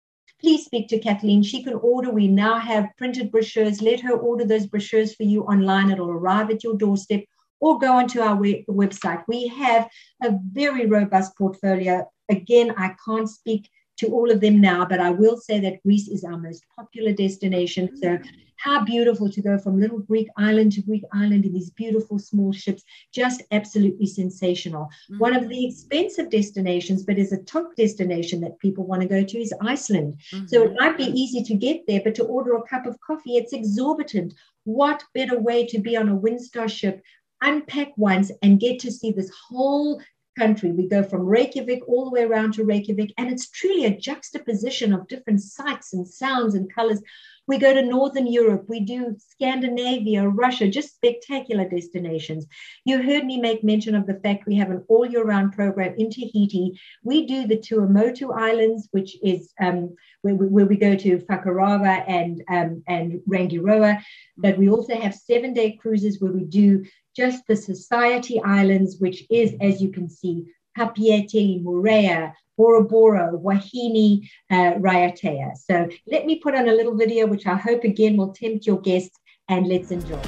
please 0.41 0.65
speak 0.65 0.87
to 0.89 0.99
Kathleen. 0.99 1.43
She 1.43 1.63
can 1.63 1.75
order. 1.75 2.09
We 2.09 2.27
now 2.27 2.57
have 2.57 2.89
printed 2.97 3.31
brochures. 3.31 3.83
Let 3.83 3.99
her 3.99 4.17
order 4.17 4.45
those 4.45 4.65
brochures 4.65 5.13
for 5.13 5.23
you 5.23 5.43
online. 5.43 5.91
It'll 5.91 6.09
arrive 6.09 6.49
at 6.49 6.63
your 6.63 6.75
doorstep 6.75 7.23
or 7.59 7.77
go 7.77 7.93
onto 7.93 8.21
our 8.21 8.37
website. 8.37 9.23
We 9.27 9.47
have 9.47 9.87
a 10.23 10.31
very 10.51 10.87
robust 10.87 11.37
portfolio. 11.37 12.09
Again, 12.29 12.73
I 12.77 12.95
can't 13.05 13.29
speak 13.29 13.69
to 13.99 14.07
all 14.07 14.31
of 14.31 14.41
them 14.41 14.59
now, 14.61 14.85
but 14.85 14.99
I 14.99 15.11
will 15.11 15.37
say 15.37 15.59
that 15.59 15.83
Greece 15.83 16.07
is 16.07 16.23
our 16.23 16.37
most 16.37 16.63
popular 16.75 17.11
destination. 17.11 17.95
So 17.97 18.17
how 18.59 18.83
beautiful 18.83 19.29
to 19.29 19.41
go 19.41 19.57
from 19.57 19.79
little 19.79 19.99
Greek 19.99 20.27
island 20.37 20.73
to 20.73 20.81
Greek 20.81 21.03
island 21.13 21.45
in 21.45 21.53
these 21.53 21.69
beautiful 21.69 22.19
small 22.19 22.51
ships. 22.51 22.83
Just 23.13 23.41
absolutely 23.51 24.05
sensational. 24.05 24.85
Mm-hmm. 24.85 25.19
One 25.19 25.35
of 25.35 25.47
the 25.47 25.65
expensive 25.65 26.29
destinations, 26.29 27.03
but 27.03 27.17
is 27.17 27.31
a 27.31 27.43
top 27.43 27.75
destination 27.77 28.41
that 28.41 28.59
people 28.59 28.85
want 28.85 29.01
to 29.01 29.07
go 29.07 29.23
to 29.23 29.37
is 29.37 29.53
Iceland. 29.61 30.17
Mm-hmm. 30.33 30.47
So 30.47 30.63
it 30.63 30.73
might 30.77 30.97
be 30.97 31.05
easy 31.05 31.41
to 31.43 31.53
get 31.53 31.87
there, 31.87 32.01
but 32.03 32.15
to 32.15 32.25
order 32.25 32.55
a 32.55 32.63
cup 32.63 32.85
of 32.85 32.99
coffee, 32.99 33.37
it's 33.37 33.53
exorbitant. 33.53 34.33
What 34.65 35.03
better 35.13 35.39
way 35.39 35.65
to 35.67 35.79
be 35.79 35.95
on 35.95 36.09
a 36.09 36.17
Windstar 36.17 36.69
ship 36.69 37.01
unpack 37.41 37.97
once 37.97 38.31
and 38.41 38.59
get 38.59 38.79
to 38.79 38.91
see 38.91 39.11
this 39.13 39.31
whole 39.47 40.01
country. 40.37 40.71
We 40.71 40.87
go 40.87 41.03
from 41.03 41.25
Reykjavik 41.25 41.87
all 41.87 42.05
the 42.05 42.11
way 42.11 42.23
around 42.23 42.53
to 42.53 42.63
Reykjavik, 42.63 43.13
and 43.17 43.31
it's 43.31 43.49
truly 43.49 43.85
a 43.85 43.97
juxtaposition 43.97 44.93
of 44.93 45.07
different 45.07 45.41
sights 45.41 45.93
and 45.93 46.07
sounds 46.07 46.55
and 46.55 46.73
colors. 46.73 47.01
We 47.47 47.57
go 47.57 47.73
to 47.73 47.81
Northern 47.81 48.27
Europe, 48.27 48.65
we 48.67 48.81
do 48.81 49.15
Scandinavia, 49.17 50.27
Russia, 50.27 50.67
just 50.67 50.93
spectacular 50.93 51.67
destinations. 51.67 52.45
You 52.85 53.01
heard 53.01 53.25
me 53.25 53.41
make 53.41 53.63
mention 53.63 53.95
of 53.95 54.05
the 54.05 54.19
fact 54.19 54.45
we 54.45 54.55
have 54.57 54.69
an 54.69 54.85
all 54.87 55.03
year 55.03 55.23
round 55.23 55.53
program 55.53 55.95
in 55.97 56.11
Tahiti. 56.11 56.79
We 57.03 57.25
do 57.25 57.47
the 57.47 57.57
Tuamotu 57.57 58.31
Islands, 58.37 58.87
which 58.91 59.17
is 59.23 59.51
um, 59.59 59.95
where, 60.21 60.35
we, 60.35 60.45
where, 60.45 60.67
we, 60.67 60.77
go 60.77 60.95
to 60.95 61.17
Fakarava 61.17 62.03
and, 62.07 62.43
um, 62.49 62.83
and 62.87 63.19
Rangiroa. 63.27 63.99
But 64.37 64.59
we 64.59 64.69
also 64.69 64.95
have 64.95 65.15
seven 65.15 65.55
day 65.55 65.71
cruises 65.71 66.21
where 66.21 66.31
we 66.31 66.43
do 66.43 66.85
just 67.19 67.45
the 67.47 67.55
Society 67.55 68.39
Islands, 68.41 68.97
which 68.99 69.25
is, 69.29 69.53
as 69.59 69.81
you 69.81 69.91
can 69.91 70.09
see, 70.09 70.45
Papeete, 70.77 71.61
Moorea, 71.61 72.33
Bora 72.57 72.85
Bora, 72.85 73.31
Huahine, 73.33 74.25
uh, 74.49 74.75
Raiatea. 74.85 75.57
So 75.57 75.89
let 76.07 76.25
me 76.25 76.39
put 76.39 76.55
on 76.55 76.69
a 76.69 76.71
little 76.71 76.95
video, 76.95 77.27
which 77.27 77.45
I 77.45 77.57
hope 77.57 77.83
again 77.83 78.15
will 78.15 78.31
tempt 78.31 78.65
your 78.65 78.79
guests, 78.79 79.19
and 79.49 79.67
let's 79.67 79.91
enjoy. 79.91 80.21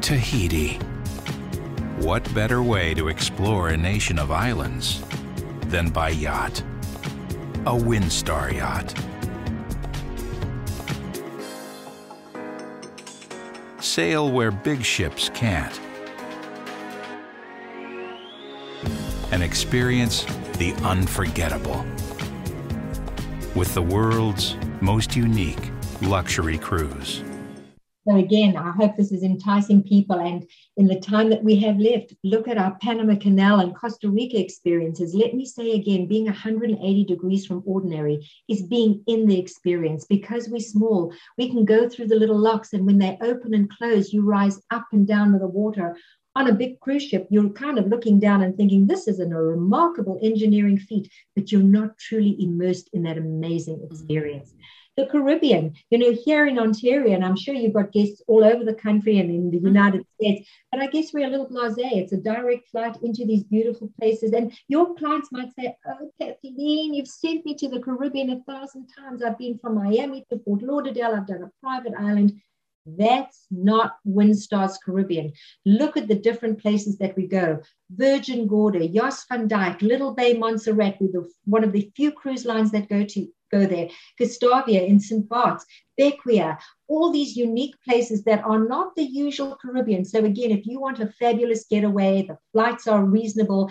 Tahiti. 0.00 0.78
What 1.98 2.22
better 2.34 2.62
way 2.62 2.94
to 2.94 3.08
explore 3.08 3.68
a 3.68 3.76
nation 3.76 4.18
of 4.18 4.30
islands 4.30 5.02
than 5.66 5.90
by 5.90 6.10
yacht? 6.10 6.62
A 7.66 7.76
Windstar 7.88 8.54
yacht. 8.54 8.94
Sail 13.86 14.30
where 14.30 14.50
big 14.50 14.84
ships 14.84 15.30
can't. 15.32 15.80
And 19.30 19.44
experience 19.44 20.24
the 20.58 20.74
unforgettable 20.82 21.86
with 23.54 23.72
the 23.74 23.82
world's 23.82 24.56
most 24.80 25.14
unique 25.14 25.70
luxury 26.02 26.58
cruise. 26.58 27.22
So, 28.06 28.16
again, 28.16 28.56
I 28.56 28.70
hope 28.70 28.96
this 28.96 29.10
is 29.10 29.24
enticing 29.24 29.82
people. 29.82 30.20
And 30.20 30.48
in 30.76 30.86
the 30.86 31.00
time 31.00 31.28
that 31.30 31.42
we 31.42 31.56
have 31.56 31.78
left, 31.78 32.14
look 32.22 32.46
at 32.46 32.58
our 32.58 32.76
Panama 32.80 33.16
Canal 33.16 33.60
and 33.60 33.74
Costa 33.74 34.08
Rica 34.08 34.38
experiences. 34.38 35.14
Let 35.14 35.34
me 35.34 35.44
say 35.44 35.72
again, 35.72 36.06
being 36.06 36.26
180 36.26 37.04
degrees 37.04 37.46
from 37.46 37.64
ordinary 37.66 38.28
is 38.48 38.62
being 38.62 39.02
in 39.08 39.26
the 39.26 39.38
experience. 39.38 40.04
Because 40.04 40.48
we're 40.48 40.60
small, 40.60 41.12
we 41.36 41.48
can 41.48 41.64
go 41.64 41.88
through 41.88 42.06
the 42.06 42.14
little 42.14 42.38
locks, 42.38 42.72
and 42.74 42.86
when 42.86 42.98
they 42.98 43.18
open 43.20 43.54
and 43.54 43.68
close, 43.70 44.12
you 44.12 44.22
rise 44.22 44.60
up 44.70 44.86
and 44.92 45.06
down 45.06 45.32
with 45.32 45.40
the 45.40 45.48
water 45.48 45.96
on 46.36 46.48
a 46.48 46.54
big 46.54 46.78
cruise 46.80 47.02
ship, 47.02 47.26
you're 47.30 47.48
kind 47.48 47.78
of 47.78 47.86
looking 47.86 48.20
down 48.20 48.42
and 48.42 48.54
thinking, 48.56 48.86
this 48.86 49.08
is 49.08 49.20
a 49.20 49.26
remarkable 49.26 50.18
engineering 50.22 50.76
feat, 50.78 51.10
but 51.34 51.50
you're 51.50 51.62
not 51.62 51.96
truly 51.98 52.36
immersed 52.38 52.90
in 52.92 53.02
that 53.04 53.16
amazing 53.16 53.76
mm-hmm. 53.76 53.86
The 54.96 55.06
Caribbean, 55.06 55.74
you 55.90 55.98
know, 55.98 56.12
here 56.24 56.46
in 56.46 56.58
Ontario, 56.58 57.14
and 57.14 57.24
I'm 57.24 57.36
sure 57.36 57.54
you've 57.54 57.74
got 57.74 57.92
guests 57.92 58.22
all 58.26 58.42
over 58.42 58.64
the 58.64 58.74
country 58.74 59.18
and 59.18 59.30
in 59.30 59.50
the 59.50 59.58
mm-hmm. 59.58 59.66
United 59.66 60.06
States, 60.14 60.48
but 60.72 60.80
I 60.80 60.86
guess 60.86 61.12
we're 61.12 61.26
a 61.26 61.30
little 61.30 61.48
blase. 61.48 61.74
It's 61.78 62.12
a 62.12 62.16
direct 62.16 62.68
flight 62.68 62.96
into 63.02 63.26
these 63.26 63.44
beautiful 63.44 63.92
places. 64.00 64.32
And 64.32 64.52
your 64.68 64.94
clients 64.94 65.30
might 65.30 65.54
say, 65.54 65.76
Oh, 65.86 66.10
Kathleen, 66.20 66.94
you've 66.94 67.08
sent 67.08 67.44
me 67.44 67.54
to 67.56 67.68
the 67.68 67.80
Caribbean 67.80 68.30
a 68.30 68.40
thousand 68.50 68.88
times. 68.88 69.22
I've 69.22 69.38
been 69.38 69.58
from 69.58 69.74
Miami 69.74 70.24
to 70.30 70.38
Fort 70.38 70.62
Lauderdale, 70.62 71.14
I've 71.14 71.26
done 71.26 71.42
a 71.42 71.50
private 71.62 71.92
island. 71.98 72.40
That's 72.86 73.46
not 73.50 73.96
Windstar's 74.06 74.78
Caribbean. 74.78 75.32
Look 75.64 75.96
at 75.96 76.06
the 76.06 76.14
different 76.14 76.62
places 76.62 76.98
that 76.98 77.16
we 77.16 77.26
go. 77.26 77.60
Virgin 77.90 78.46
Gorda, 78.46 78.88
Jost 78.88 79.26
van 79.28 79.48
Dyke, 79.48 79.82
Little 79.82 80.14
Bay 80.14 80.34
Montserrat, 80.34 80.96
we're 81.00 81.10
the, 81.10 81.28
one 81.44 81.64
of 81.64 81.72
the 81.72 81.90
few 81.96 82.12
cruise 82.12 82.44
lines 82.44 82.70
that 82.70 82.88
go 82.88 83.04
to 83.04 83.28
go 83.50 83.66
there. 83.66 83.88
Gustavia 84.18 84.82
in 84.82 85.00
St. 85.00 85.28
Bart's, 85.28 85.64
Bequia, 85.98 86.58
all 86.88 87.10
these 87.10 87.36
unique 87.36 87.74
places 87.84 88.22
that 88.24 88.44
are 88.44 88.64
not 88.64 88.94
the 88.94 89.02
usual 89.02 89.56
Caribbean. 89.60 90.04
So, 90.04 90.24
again, 90.24 90.50
if 90.50 90.66
you 90.66 90.80
want 90.80 91.00
a 91.00 91.08
fabulous 91.18 91.64
getaway, 91.68 92.22
the 92.22 92.38
flights 92.52 92.86
are 92.86 93.04
reasonable, 93.04 93.70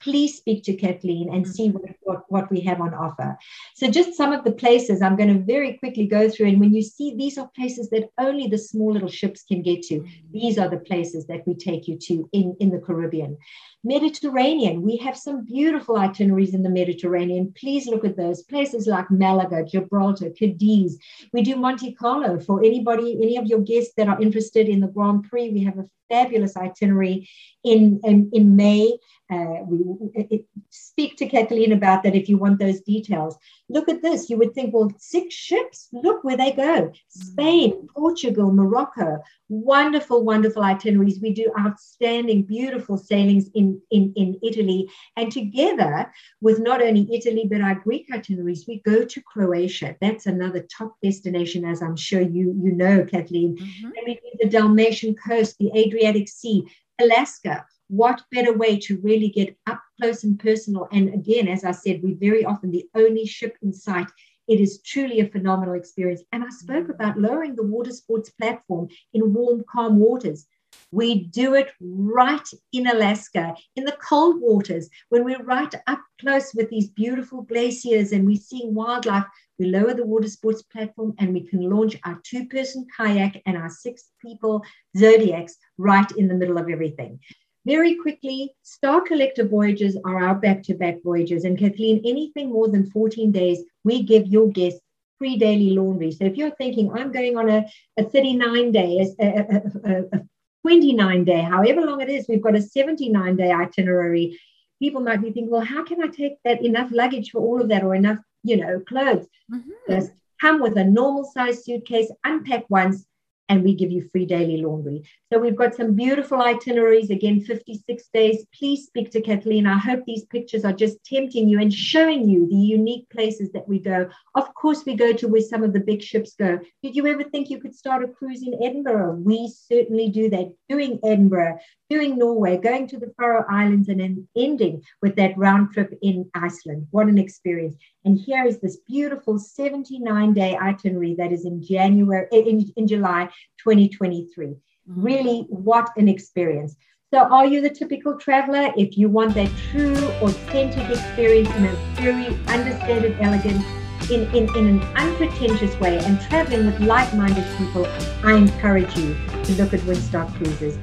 please 0.00 0.36
speak 0.36 0.64
to 0.64 0.74
Kathleen 0.74 1.32
and 1.32 1.46
see 1.46 1.70
what, 1.70 1.82
what, 2.00 2.22
what, 2.28 2.50
we 2.50 2.60
have 2.60 2.80
on 2.80 2.94
offer. 2.94 3.36
So, 3.76 3.90
just 3.90 4.14
some 4.14 4.32
of 4.32 4.44
the 4.44 4.52
places 4.52 5.00
I'm 5.00 5.16
going 5.16 5.32
to 5.32 5.44
very 5.44 5.74
quickly 5.74 6.06
go 6.06 6.28
through. 6.28 6.48
And 6.48 6.60
when 6.60 6.74
you 6.74 6.82
see 6.82 7.14
these 7.14 7.38
are 7.38 7.50
places 7.54 7.88
that 7.90 8.08
only 8.18 8.48
the 8.48 8.58
small 8.58 8.92
little 8.92 9.08
ships 9.08 9.44
can 9.44 9.62
get 9.62 9.82
to, 9.84 10.04
these 10.32 10.58
are 10.58 10.68
the 10.68 10.78
places 10.78 11.26
that 11.26 11.46
we 11.46 11.54
take 11.54 11.86
you 11.86 11.96
to 11.98 12.28
in, 12.32 12.56
in 12.58 12.70
the 12.70 12.78
Caribbean. 12.78 13.36
Mediterranean, 13.84 14.82
we 14.82 14.96
have 14.96 15.16
some 15.16 15.44
beautiful 15.44 15.96
itineraries 15.96 16.54
in 16.54 16.64
the 16.64 16.68
Mediterranean. 16.68 17.54
Please 17.56 17.86
look 17.86 18.04
at 18.04 18.16
those 18.16 18.42
places 18.42 18.88
like 18.88 19.08
Malaga, 19.12 19.64
Gibraltar, 19.64 20.30
Cadiz. 20.30 20.98
We 21.32 21.42
do 21.42 21.54
Monte 21.66 21.94
Carlo 21.94 22.38
for 22.38 22.62
anybody, 22.62 23.18
any 23.20 23.36
of 23.36 23.46
your 23.46 23.58
guests 23.58 23.92
that 23.96 24.06
are 24.06 24.22
interested 24.22 24.68
in 24.68 24.78
the 24.78 24.86
Grand 24.86 25.24
Prix. 25.24 25.50
We 25.50 25.64
have 25.64 25.76
a 25.78 25.88
fabulous 26.08 26.56
itinerary 26.56 27.28
in, 27.64 28.00
in, 28.04 28.30
in 28.32 28.56
May. 28.56 28.96
Uh, 29.28 29.64
we 29.66 29.82
it, 30.14 30.44
speak 30.70 31.16
to 31.16 31.26
Kathleen 31.26 31.72
about 31.72 32.04
that 32.04 32.14
if 32.14 32.28
you 32.28 32.38
want 32.38 32.60
those 32.60 32.80
details. 32.82 33.36
Look 33.68 33.88
at 33.88 34.00
this. 34.00 34.30
You 34.30 34.38
would 34.38 34.54
think, 34.54 34.72
well, 34.72 34.92
six 34.98 35.34
ships, 35.34 35.88
look 35.92 36.22
where 36.22 36.36
they 36.36 36.52
go 36.52 36.92
Spain, 37.08 37.88
Portugal, 37.94 38.52
Morocco. 38.52 39.18
Wonderful, 39.48 40.24
wonderful 40.24 40.62
itineraries. 40.62 41.20
We 41.20 41.32
do 41.32 41.52
outstanding, 41.58 42.42
beautiful 42.42 42.98
sailings 42.98 43.48
in, 43.54 43.80
in, 43.90 44.12
in 44.16 44.38
Italy. 44.44 44.88
And 45.16 45.32
together 45.32 46.12
with 46.40 46.60
not 46.60 46.80
only 46.80 47.08
Italy, 47.12 47.48
but 47.50 47.60
our 47.60 47.74
Greek 47.74 48.06
itineraries, 48.12 48.66
we 48.68 48.80
go 48.84 49.04
to 49.04 49.22
Croatia. 49.22 49.96
That's 50.00 50.26
another 50.26 50.64
top 50.76 50.96
destination, 51.02 51.64
as 51.64 51.82
I'm 51.82 51.96
sure 51.96 52.20
you, 52.20 52.54
you 52.62 52.72
know, 52.72 53.04
Kathleen. 53.04 53.56
Mm-hmm. 53.56 53.86
And 53.86 54.06
we 54.06 54.14
do 54.14 54.30
the 54.40 54.48
Dalmatian 54.48 55.16
coast, 55.16 55.56
the 55.58 55.70
Adriatic 55.76 55.95
Sea, 56.28 56.64
Alaska 57.00 57.66
what 57.88 58.22
better 58.32 58.52
way 58.52 58.78
to 58.78 58.98
really 58.98 59.28
get 59.28 59.56
up 59.66 59.80
close 60.00 60.24
and 60.24 60.38
personal? 60.38 60.88
And 60.92 61.12
again, 61.14 61.48
as 61.48 61.64
I 61.64 61.70
said, 61.70 62.02
we're 62.02 62.16
very 62.16 62.44
often 62.44 62.70
the 62.70 62.88
only 62.94 63.26
ship 63.26 63.56
in 63.62 63.72
sight. 63.72 64.08
It 64.48 64.60
is 64.60 64.82
truly 64.82 65.20
a 65.20 65.28
phenomenal 65.28 65.74
experience. 65.74 66.22
And 66.32 66.42
I 66.42 66.48
spoke 66.50 66.88
about 66.88 67.18
lowering 67.18 67.54
the 67.54 67.62
water 67.62 67.90
sports 67.92 68.30
platform 68.30 68.88
in 69.12 69.32
warm, 69.32 69.64
calm 69.70 69.98
waters. 69.98 70.46
We 70.92 71.24
do 71.24 71.54
it 71.54 71.70
right 71.80 72.48
in 72.72 72.86
Alaska, 72.86 73.54
in 73.74 73.84
the 73.84 73.96
cold 74.08 74.40
waters, 74.40 74.88
when 75.08 75.24
we're 75.24 75.42
right 75.42 75.74
up 75.86 76.00
close 76.20 76.54
with 76.54 76.70
these 76.70 76.88
beautiful 76.88 77.42
glaciers 77.42 78.12
and 78.12 78.24
we're 78.24 78.36
seeing 78.36 78.74
wildlife. 78.74 79.24
We 79.58 79.66
lower 79.66 79.94
the 79.94 80.06
water 80.06 80.28
sports 80.28 80.62
platform 80.62 81.14
and 81.18 81.32
we 81.32 81.40
can 81.40 81.68
launch 81.68 81.96
our 82.04 82.20
two 82.22 82.46
person 82.46 82.86
kayak 82.96 83.42
and 83.46 83.56
our 83.56 83.70
six 83.70 84.10
people 84.22 84.62
zodiacs 84.96 85.56
right 85.78 86.10
in 86.12 86.28
the 86.28 86.34
middle 86.34 86.58
of 86.58 86.68
everything. 86.68 87.20
Very 87.66 87.96
quickly, 87.96 88.54
Star 88.62 89.00
Collector 89.00 89.48
voyages 89.48 89.98
are 90.04 90.22
our 90.22 90.36
back 90.36 90.62
to 90.64 90.74
back 90.74 91.02
voyages. 91.02 91.44
And 91.44 91.58
Kathleen, 91.58 92.00
anything 92.04 92.52
more 92.52 92.68
than 92.68 92.88
14 92.90 93.32
days, 93.32 93.64
we 93.82 94.04
give 94.04 94.28
your 94.28 94.48
guests 94.48 94.80
free 95.18 95.36
daily 95.36 95.70
laundry. 95.70 96.12
So 96.12 96.24
if 96.24 96.36
you're 96.36 96.54
thinking, 96.54 96.92
I'm 96.92 97.10
going 97.10 97.36
on 97.36 97.50
a, 97.50 97.66
a 97.96 98.04
39 98.04 98.70
day, 98.70 99.14
a, 99.18 99.26
a, 99.26 100.00
a 100.12 100.20
29 100.66 101.22
day, 101.22 101.42
however 101.42 101.80
long 101.82 102.00
it 102.00 102.08
is, 102.08 102.26
we've 102.28 102.42
got 102.42 102.56
a 102.56 102.60
79 102.60 103.36
day 103.36 103.52
itinerary. 103.52 104.36
People 104.80 105.00
might 105.00 105.22
be 105.22 105.30
thinking, 105.30 105.48
well, 105.48 105.60
how 105.60 105.84
can 105.84 106.02
I 106.02 106.08
take 106.08 106.42
that 106.44 106.60
enough 106.60 106.90
luggage 106.90 107.30
for 107.30 107.40
all 107.40 107.62
of 107.62 107.68
that 107.68 107.84
or 107.84 107.94
enough, 107.94 108.18
you 108.42 108.56
know, 108.56 108.80
clothes? 108.80 109.28
Mm-hmm. 109.48 109.70
Just 109.88 110.10
come 110.40 110.60
with 110.60 110.76
a 110.76 110.82
normal 110.82 111.22
size 111.22 111.64
suitcase, 111.64 112.10
unpack 112.24 112.64
once, 112.68 113.06
and 113.48 113.62
we 113.62 113.74
give 113.74 113.90
you 113.90 114.08
free 114.10 114.26
daily 114.26 114.58
laundry. 114.58 115.04
So 115.32 115.38
we've 115.38 115.56
got 115.56 115.74
some 115.74 115.94
beautiful 115.94 116.40
itineraries, 116.40 117.10
again, 117.10 117.40
56 117.40 118.08
days. 118.12 118.46
Please 118.52 118.86
speak 118.86 119.10
to 119.12 119.20
Kathleen. 119.20 119.66
I 119.66 119.78
hope 119.78 120.04
these 120.04 120.24
pictures 120.24 120.64
are 120.64 120.72
just 120.72 121.04
tempting 121.04 121.48
you 121.48 121.60
and 121.60 121.72
showing 121.72 122.28
you 122.28 122.48
the 122.48 122.56
unique 122.56 123.08
places 123.10 123.52
that 123.52 123.68
we 123.68 123.78
go. 123.78 124.08
Of 124.34 124.52
course, 124.54 124.84
we 124.84 124.96
go 124.96 125.12
to 125.12 125.28
where 125.28 125.40
some 125.40 125.62
of 125.62 125.72
the 125.72 125.80
big 125.80 126.02
ships 126.02 126.34
go. 126.38 126.58
Did 126.82 126.96
you 126.96 127.06
ever 127.06 127.24
think 127.24 127.50
you 127.50 127.60
could 127.60 127.74
start 127.74 128.04
a 128.04 128.08
cruise 128.08 128.42
in 128.42 128.62
Edinburgh? 128.62 129.20
We 129.24 129.52
certainly 129.68 130.10
do 130.10 130.28
that, 130.30 130.52
doing 130.68 130.98
Edinburgh, 131.04 131.58
doing 131.88 132.18
Norway, 132.18 132.56
going 132.56 132.86
to 132.88 132.98
the 132.98 133.12
Faroe 133.16 133.44
Islands, 133.48 133.88
and 133.88 134.00
then 134.00 134.26
ending 134.36 134.82
with 135.02 135.16
that 135.16 135.36
round 135.36 135.72
trip 135.72 135.96
in 136.02 136.28
Iceland. 136.34 136.86
What 136.90 137.06
an 137.06 137.18
experience. 137.18 137.76
And 138.04 138.18
here 138.18 138.44
is 138.44 138.60
this 138.60 138.78
beautiful 138.88 139.38
79 139.38 140.32
day 140.32 140.56
itinerary 140.56 141.14
that 141.16 141.32
is 141.32 141.44
in 141.44 141.62
January, 141.62 142.26
in, 142.32 142.70
in 142.76 142.86
July 142.86 143.28
2023. 143.58 144.46
Mm-hmm. 144.46 145.02
Really, 145.02 145.46
what 145.48 145.90
an 145.96 146.08
experience. 146.08 146.76
So, 147.14 147.20
are 147.20 147.46
you 147.46 147.60
the 147.60 147.70
typical 147.70 148.18
traveler? 148.18 148.72
If 148.76 148.98
you 148.98 149.08
want 149.08 149.34
that 149.34 149.50
true, 149.70 149.96
authentic 150.22 150.90
experience 150.90 151.48
in 151.50 151.66
a 151.66 151.72
very 151.94 152.26
understated, 152.48 153.16
elegant, 153.20 153.64
in, 154.10 154.22
in, 154.34 154.54
in 154.56 154.66
an 154.66 154.82
unpretentious 154.96 155.78
way, 155.78 155.98
and 155.98 156.20
traveling 156.22 156.66
with 156.66 156.80
like 156.80 157.12
minded 157.14 157.44
people, 157.58 157.86
I 158.24 158.34
encourage 158.34 158.96
you 158.96 159.16
to 159.44 159.52
look 159.52 159.72
at 159.72 159.80
Windstar 159.80 160.32
Cruises. 160.36 160.78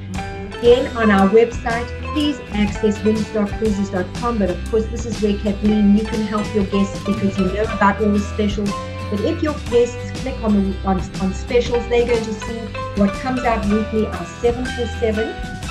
Again, 0.63 0.95
on 0.95 1.12
our 1.12 1.28
website, 1.28 1.89
please 2.13 2.39
access 2.54 2.97
windstarcruises.com. 2.99 4.38
But 4.38 4.49
of 4.49 4.71
course, 4.71 4.86
this 4.86 5.06
is 5.06 5.21
where 5.21 5.38
Kathleen, 5.38 5.97
you 5.97 6.06
can 6.06 6.21
help 6.21 6.45
your 6.56 6.63
guests 6.67 7.04
because 7.04 7.38
you 7.38 7.47
know 7.47 7.63
about 7.63 8.02
all 8.02 8.12
the 8.12 8.19
specials 8.21 8.71
but 9.13 9.26
if 9.26 9.43
your 9.43 9.54
guests 9.69 10.21
click 10.21 10.36
on 10.43 10.56
the 10.56 10.78
on, 10.88 10.99
on 11.21 11.34
specials, 11.36 11.88
they're 11.88 12.08
going 12.08 12.23
to 12.23 12.34
see 12.34 12.58
what 12.95 13.12
comes 13.21 13.41
out 13.41 13.63
weekly 13.65 14.06
for 14.06 14.26
seven, 14.26 14.65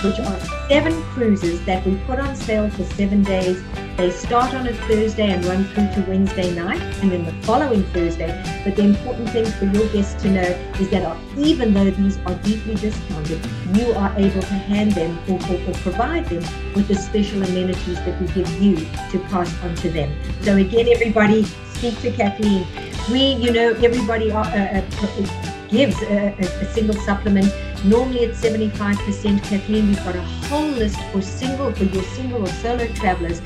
which 0.03 0.19
are 0.21 0.41
seven 0.69 1.03
cruises 1.15 1.65
that 1.65 1.87
we 1.87 1.97
put 2.07 2.19
on 2.19 2.35
sale 2.35 2.69
for 2.71 2.85
seven 2.85 3.23
days. 3.23 3.63
They 3.97 4.11
start 4.11 4.55
on 4.55 4.67
a 4.67 4.75
Thursday 4.89 5.31
and 5.31 5.45
run 5.45 5.65
through 5.67 5.91
to 5.95 6.09
Wednesday 6.09 6.55
night, 6.55 6.81
and 7.03 7.13
then 7.13 7.25
the 7.25 7.33
following 7.47 7.85
Thursday. 7.93 8.31
But 8.65 8.77
the 8.77 8.83
important 8.83 9.31
thing 9.31 9.45
for 9.45 9.67
your 9.67 9.87
guests 9.89 10.21
to 10.23 10.31
know 10.31 10.51
is 10.81 10.91
that 10.91 11.17
even 11.37 11.75
though 11.75 11.91
these 11.91 12.19
are 12.27 12.35
deeply 12.37 12.75
discounted, 12.75 13.41
you 13.75 13.93
are 13.93 14.13
able 14.17 14.41
to 14.41 14.55
hand 14.55 14.93
them 14.93 15.19
or, 15.29 15.39
or, 15.51 15.71
or 15.71 15.75
provide 15.81 16.27
them 16.27 16.43
with 16.75 16.89
the 16.89 16.95
special 16.95 17.43
amenities 17.43 17.97
that 17.97 18.21
we 18.21 18.27
give 18.29 18.51
you 18.63 18.77
to 19.11 19.19
pass 19.31 19.53
on 19.63 19.75
to 19.77 19.91
them. 19.91 20.15
So 20.43 20.57
again, 20.57 20.89
everybody, 20.89 21.45
speak 21.45 22.01
to 22.01 22.11
Kathleen 22.13 22.67
we, 23.11 23.35
you 23.35 23.53
know, 23.53 23.71
everybody 23.83 24.31
uh, 24.31 24.39
uh, 24.39 24.83
uh 24.83 25.52
gives 25.73 26.01
a, 26.03 26.37
a, 26.39 26.73
single 26.73 26.95
supplement. 27.03 27.51
Normally 27.85 28.21
it's 28.21 28.41
75%. 28.41 29.43
Kathleen, 29.43 29.89
we've 29.89 30.05
got 30.05 30.15
a 30.15 30.21
whole 30.21 30.69
list 30.69 30.99
for 31.11 31.23
single, 31.23 31.73
for 31.73 31.85
your 31.85 32.05
single 32.05 32.43
or 32.43 32.53
solo 32.63 32.87
travelers, 32.89 33.41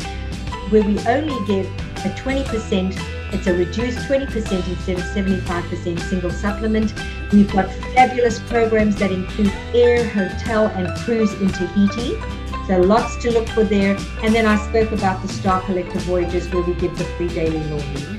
where 0.71 0.83
we 0.83 0.99
only 1.07 1.47
give 1.47 1.67
a 2.05 2.11
20%. 2.19 2.95
It's 3.33 3.47
a 3.47 3.55
reduced 3.55 3.99
20% 4.09 4.29
instead 4.69 4.99
of 4.99 5.05
75% 5.05 6.01
single 6.01 6.31
supplement. 6.31 6.93
We've 7.33 7.51
got 7.51 7.71
fabulous 7.95 8.41
programs 8.41 8.97
that 8.97 9.13
include 9.13 9.53
air, 9.73 10.09
hotel, 10.09 10.67
and 10.67 10.89
cruise 10.99 11.33
in 11.35 11.49
Tahiti. 11.49 12.21
So 12.67 12.81
lots 12.81 13.17
to 13.23 13.31
look 13.31 13.49
for 13.51 13.63
there. 13.63 13.97
And 14.23 14.35
then 14.35 14.47
I 14.47 14.57
spoke 14.69 14.91
about 14.91 15.23
the 15.23 15.29
Star 15.29 15.61
Collector 15.63 16.01
voyages 16.01 16.49
where 16.53 16.63
we 16.63 16.75
give 16.75 16.99
the 16.99 17.05
free 17.17 17.29
daily 17.29 17.63
laundry. 17.71 18.16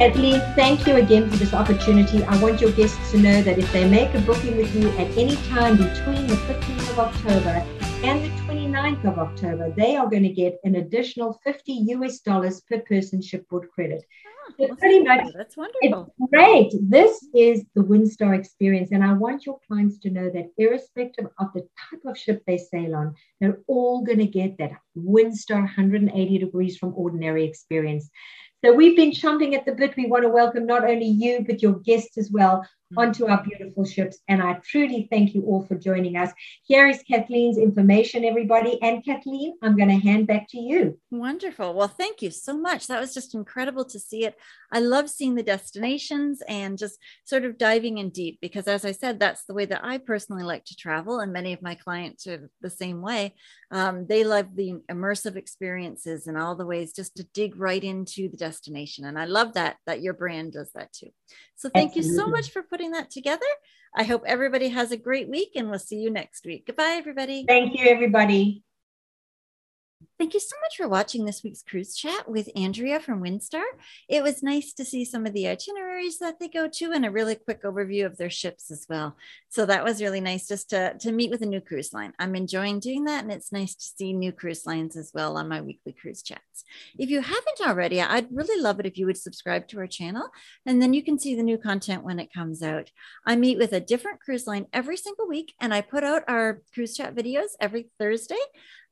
Kathleen, 0.00 0.40
thank 0.56 0.86
you 0.86 0.96
again 0.96 1.28
for 1.28 1.36
this 1.36 1.52
opportunity. 1.52 2.24
I 2.24 2.40
want 2.40 2.58
your 2.58 2.72
guests 2.72 3.10
to 3.10 3.18
know 3.18 3.42
that 3.42 3.58
if 3.58 3.70
they 3.70 3.86
make 3.86 4.14
a 4.14 4.20
booking 4.20 4.56
with 4.56 4.74
you 4.74 4.88
at 4.92 5.14
any 5.14 5.36
time 5.50 5.76
between 5.76 6.26
the 6.26 6.36
15th 6.36 6.90
of 6.92 7.00
October 7.00 7.62
and 8.02 8.24
the 8.24 8.28
29th 8.44 9.04
of 9.04 9.18
October, 9.18 9.70
they 9.76 9.96
are 9.96 10.08
going 10.08 10.22
to 10.22 10.30
get 10.30 10.58
an 10.64 10.76
additional 10.76 11.38
50 11.44 11.72
US 11.88 12.20
dollars 12.20 12.62
per 12.62 12.78
person 12.78 13.20
shipboard 13.20 13.68
credit. 13.72 14.02
Oh, 14.26 14.54
well, 14.58 14.76
pretty 14.76 15.04
much, 15.04 15.34
that's 15.36 15.58
wonderful. 15.58 16.14
great. 16.32 16.72
This 16.80 17.22
is 17.34 17.66
the 17.74 17.82
Windstar 17.82 18.34
experience, 18.34 18.92
and 18.92 19.04
I 19.04 19.12
want 19.12 19.44
your 19.44 19.60
clients 19.68 19.98
to 19.98 20.10
know 20.10 20.30
that 20.30 20.50
irrespective 20.56 21.26
of 21.38 21.48
the 21.54 21.68
type 21.90 22.00
of 22.06 22.16
ship 22.16 22.42
they 22.46 22.56
sail 22.56 22.94
on, 22.94 23.14
they're 23.38 23.60
all 23.66 24.02
going 24.02 24.20
to 24.20 24.26
get 24.26 24.56
that 24.56 24.72
Windstar 24.96 25.60
180 25.60 26.38
degrees 26.38 26.78
from 26.78 26.94
ordinary 26.96 27.44
experience. 27.44 28.08
So 28.64 28.74
we've 28.74 28.96
been 28.96 29.10
chomping 29.10 29.54
at 29.54 29.64
the 29.64 29.72
bit. 29.72 29.96
We 29.96 30.06
want 30.06 30.24
to 30.24 30.28
welcome 30.28 30.66
not 30.66 30.84
only 30.84 31.06
you, 31.06 31.44
but 31.46 31.62
your 31.62 31.78
guests 31.80 32.18
as 32.18 32.30
well 32.30 32.66
onto 32.96 33.26
our 33.26 33.42
beautiful 33.42 33.84
ships. 33.84 34.18
And 34.28 34.42
I 34.42 34.54
truly 34.64 35.06
thank 35.10 35.34
you 35.34 35.42
all 35.42 35.64
for 35.66 35.76
joining 35.76 36.16
us. 36.16 36.32
Here 36.64 36.88
is 36.88 37.02
Kathleen's 37.08 37.58
information, 37.58 38.24
everybody. 38.24 38.80
And 38.82 39.04
Kathleen, 39.04 39.56
I'm 39.62 39.76
going 39.76 39.88
to 39.88 39.96
hand 39.96 40.26
back 40.26 40.48
to 40.50 40.58
you. 40.58 40.98
Wonderful. 41.10 41.74
Well, 41.74 41.88
thank 41.88 42.22
you 42.22 42.30
so 42.30 42.56
much. 42.56 42.86
That 42.86 43.00
was 43.00 43.14
just 43.14 43.34
incredible 43.34 43.84
to 43.86 43.98
see 43.98 44.24
it. 44.24 44.36
I 44.72 44.80
love 44.80 45.10
seeing 45.10 45.34
the 45.34 45.42
destinations 45.42 46.42
and 46.48 46.78
just 46.78 46.98
sort 47.24 47.44
of 47.44 47.58
diving 47.58 47.98
in 47.98 48.10
deep 48.10 48.38
because, 48.40 48.68
as 48.68 48.84
I 48.84 48.92
said, 48.92 49.18
that's 49.18 49.44
the 49.44 49.54
way 49.54 49.64
that 49.66 49.84
I 49.84 49.98
personally 49.98 50.44
like 50.44 50.64
to 50.66 50.76
travel. 50.76 51.20
And 51.20 51.32
many 51.32 51.52
of 51.52 51.62
my 51.62 51.74
clients 51.74 52.26
are 52.26 52.50
the 52.60 52.70
same 52.70 53.02
way. 53.02 53.34
Um, 53.72 54.06
they 54.08 54.24
love 54.24 54.54
the 54.54 54.74
immersive 54.90 55.36
experiences 55.36 56.26
and 56.26 56.36
all 56.36 56.56
the 56.56 56.66
ways 56.66 56.92
just 56.92 57.16
to 57.16 57.24
dig 57.34 57.56
right 57.56 57.82
into 57.82 58.28
the 58.28 58.36
destination. 58.36 59.04
And 59.04 59.18
I 59.18 59.26
love 59.26 59.54
that, 59.54 59.76
that 59.86 60.02
your 60.02 60.14
brand 60.14 60.52
does 60.52 60.70
that 60.74 60.92
too. 60.92 61.10
So 61.56 61.68
thank 61.68 61.90
Absolutely. 61.90 62.10
you 62.10 62.16
so 62.16 62.26
much 62.28 62.50
for 62.50 62.62
putting 62.80 62.92
that 62.92 63.10
together. 63.10 63.44
I 63.94 64.04
hope 64.04 64.22
everybody 64.24 64.70
has 64.70 64.90
a 64.90 64.96
great 64.96 65.28
week 65.28 65.50
and 65.54 65.68
we'll 65.68 65.78
see 65.78 65.96
you 65.96 66.10
next 66.10 66.46
week. 66.46 66.66
Goodbye, 66.66 66.94
everybody. 66.96 67.44
Thank 67.46 67.78
you, 67.78 67.84
everybody. 67.90 68.62
Thank 70.20 70.34
you 70.34 70.40
so 70.40 70.54
much 70.60 70.76
for 70.76 70.86
watching 70.86 71.24
this 71.24 71.42
week's 71.42 71.62
cruise 71.62 71.96
chat 71.96 72.30
with 72.30 72.50
Andrea 72.54 73.00
from 73.00 73.22
Windstar. 73.22 73.64
It 74.06 74.22
was 74.22 74.42
nice 74.42 74.74
to 74.74 74.84
see 74.84 75.02
some 75.02 75.24
of 75.24 75.32
the 75.32 75.48
itineraries 75.48 76.18
that 76.18 76.38
they 76.38 76.46
go 76.46 76.68
to 76.68 76.92
and 76.92 77.06
a 77.06 77.10
really 77.10 77.36
quick 77.36 77.62
overview 77.62 78.04
of 78.04 78.18
their 78.18 78.28
ships 78.28 78.70
as 78.70 78.84
well. 78.86 79.16
So 79.48 79.64
that 79.64 79.82
was 79.82 80.02
really 80.02 80.20
nice 80.20 80.46
just 80.46 80.68
to, 80.70 80.92
to 80.98 81.10
meet 81.10 81.30
with 81.30 81.40
a 81.40 81.46
new 81.46 81.62
cruise 81.62 81.94
line. 81.94 82.12
I'm 82.18 82.36
enjoying 82.36 82.80
doing 82.80 83.04
that, 83.04 83.22
and 83.22 83.32
it's 83.32 83.50
nice 83.50 83.74
to 83.74 83.82
see 83.82 84.12
new 84.12 84.30
cruise 84.30 84.66
lines 84.66 84.94
as 84.94 85.10
well 85.14 85.38
on 85.38 85.48
my 85.48 85.62
weekly 85.62 85.94
cruise 85.98 86.22
chats. 86.22 86.64
If 86.98 87.08
you 87.08 87.22
haven't 87.22 87.62
already, 87.62 88.02
I'd 88.02 88.28
really 88.30 88.60
love 88.60 88.78
it 88.78 88.84
if 88.84 88.98
you 88.98 89.06
would 89.06 89.16
subscribe 89.16 89.68
to 89.68 89.78
our 89.78 89.86
channel, 89.86 90.28
and 90.66 90.82
then 90.82 90.92
you 90.92 91.02
can 91.02 91.18
see 91.18 91.34
the 91.34 91.42
new 91.42 91.56
content 91.56 92.04
when 92.04 92.20
it 92.20 92.30
comes 92.30 92.62
out. 92.62 92.90
I 93.24 93.36
meet 93.36 93.56
with 93.56 93.72
a 93.72 93.80
different 93.80 94.20
cruise 94.20 94.46
line 94.46 94.66
every 94.74 94.98
single 94.98 95.26
week, 95.26 95.54
and 95.62 95.72
I 95.72 95.80
put 95.80 96.04
out 96.04 96.24
our 96.28 96.60
cruise 96.74 96.94
chat 96.94 97.14
videos 97.14 97.52
every 97.58 97.88
Thursday 97.98 98.36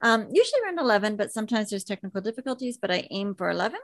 um, 0.00 0.28
usually 0.32 0.62
around 0.64 0.78
11, 0.78 1.16
but 1.16 1.32
sometimes 1.32 1.70
there's 1.70 1.84
technical 1.84 2.20
difficulties, 2.20 2.78
but 2.80 2.90
I 2.90 3.06
aim 3.10 3.34
for 3.34 3.50
11. 3.50 3.78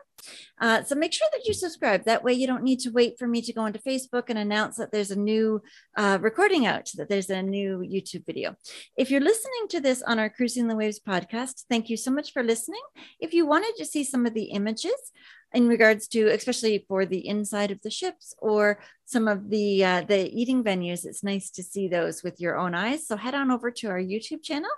Uh, 0.61 0.83
so 0.83 0.95
make 0.95 1.13
sure 1.13 1.27
that 1.33 1.47
you 1.47 1.53
subscribe. 1.53 2.05
That 2.05 2.23
way 2.23 2.33
you 2.33 2.47
don't 2.47 2.63
need 2.63 2.81
to 2.81 2.91
wait 2.91 3.19
for 3.19 3.27
me 3.27 3.43
to 3.43 3.53
go 3.53 3.67
into 3.67 3.81
Facebook 3.81 4.25
and 4.29 4.39
announce 4.39 4.77
that 4.77 4.93
there's 4.93 5.11
a 5.11 5.19
new 5.19 5.63
uh, 5.97 6.19
recording 6.21 6.67
out, 6.67 6.91
that 6.97 7.09
there's 7.09 7.31
a 7.31 7.43
new 7.43 7.79
YouTube 7.79 8.25
video. 8.27 8.57
If 8.97 9.11
you're 9.11 9.21
listening 9.21 9.69
to 9.71 9.81
this 9.81 10.03
on 10.03 10.19
our 10.19 10.31
Cruising 10.31 10.69
the 10.69 10.77
Waves 10.77 11.01
podcast, 11.01 11.65
thank 11.69 11.91
you 11.91 11.97
so 11.97 12.11
much 12.11 12.33
for 12.33 12.43
listening. 12.43 12.83
If 13.21 13.35
you 13.35 13.47
wanted 13.47 13.75
to 13.77 13.85
see 13.85 14.05
some 14.05 14.27
of 14.27 14.35
the 14.35 14.45
images, 14.45 15.13
in 15.55 15.69
regards 15.69 16.09
to 16.09 16.27
especially 16.29 16.85
for 16.89 17.07
the 17.07 17.27
inside 17.27 17.71
of 17.71 17.81
the 17.83 17.91
ships 17.91 18.35
or 18.39 18.79
some 19.05 19.29
of 19.29 19.51
the 19.51 19.85
uh, 19.85 20.03
the 20.03 20.29
eating 20.31 20.65
venues 20.65 21.05
it's 21.05 21.23
nice 21.23 21.51
to 21.51 21.63
see 21.63 21.89
those 21.89 22.23
with 22.23 22.41
your 22.41 22.57
own 22.57 22.75
eyes 22.75 23.07
so 23.07 23.17
head 23.17 23.35
on 23.35 23.51
over 23.51 23.71
to 23.71 23.89
our 23.89 24.01
youtube 24.01 24.43
channel 24.43 24.71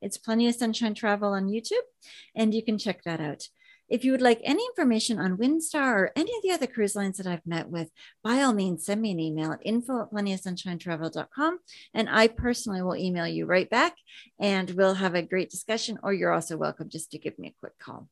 it's 0.00 0.18
plenty 0.18 0.48
of 0.48 0.54
sunshine 0.54 0.94
travel 0.94 1.30
on 1.30 1.48
youtube 1.48 1.86
and 2.34 2.54
you 2.54 2.62
can 2.62 2.78
check 2.78 3.02
that 3.04 3.20
out 3.20 3.48
if 3.88 4.04
you 4.04 4.12
would 4.12 4.20
like 4.20 4.40
any 4.44 4.62
information 4.66 5.18
on 5.18 5.38
Windstar 5.38 5.94
or 5.94 6.12
any 6.14 6.30
of 6.36 6.42
the 6.42 6.50
other 6.50 6.66
cruise 6.66 6.94
lines 6.94 7.16
that 7.16 7.26
I've 7.26 7.46
met 7.46 7.70
with, 7.70 7.90
by 8.22 8.42
all 8.42 8.52
means, 8.52 8.84
send 8.84 9.00
me 9.00 9.12
an 9.12 9.20
email 9.20 9.52
at 9.52 9.64
info 9.64 10.02
at 10.02 10.10
plentyofsunshinetravel.com. 10.10 11.58
And 11.94 12.08
I 12.10 12.28
personally 12.28 12.82
will 12.82 12.96
email 12.96 13.26
you 13.26 13.46
right 13.46 13.68
back 13.68 13.96
and 14.38 14.70
we'll 14.72 14.94
have 14.94 15.14
a 15.14 15.22
great 15.22 15.48
discussion, 15.50 15.98
or 16.02 16.12
you're 16.12 16.34
also 16.34 16.58
welcome 16.58 16.90
just 16.90 17.12
to 17.12 17.18
give 17.18 17.38
me 17.38 17.48
a 17.48 17.60
quick 17.60 17.78
call. 17.78 18.08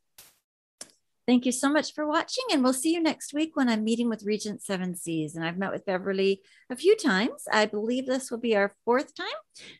Thank 1.26 1.44
you 1.44 1.50
so 1.50 1.68
much 1.68 1.92
for 1.92 2.06
watching, 2.06 2.44
and 2.52 2.62
we'll 2.62 2.72
see 2.72 2.92
you 2.92 3.02
next 3.02 3.34
week 3.34 3.56
when 3.56 3.68
I'm 3.68 3.82
meeting 3.82 4.08
with 4.08 4.22
Regent 4.22 4.62
Seven 4.62 4.94
Seas. 4.94 5.34
And 5.34 5.44
I've 5.44 5.58
met 5.58 5.72
with 5.72 5.84
Beverly 5.84 6.40
a 6.70 6.76
few 6.76 6.94
times. 6.94 7.48
I 7.52 7.66
believe 7.66 8.06
this 8.06 8.30
will 8.30 8.38
be 8.38 8.54
our 8.54 8.72
fourth 8.84 9.12
time. 9.12 9.26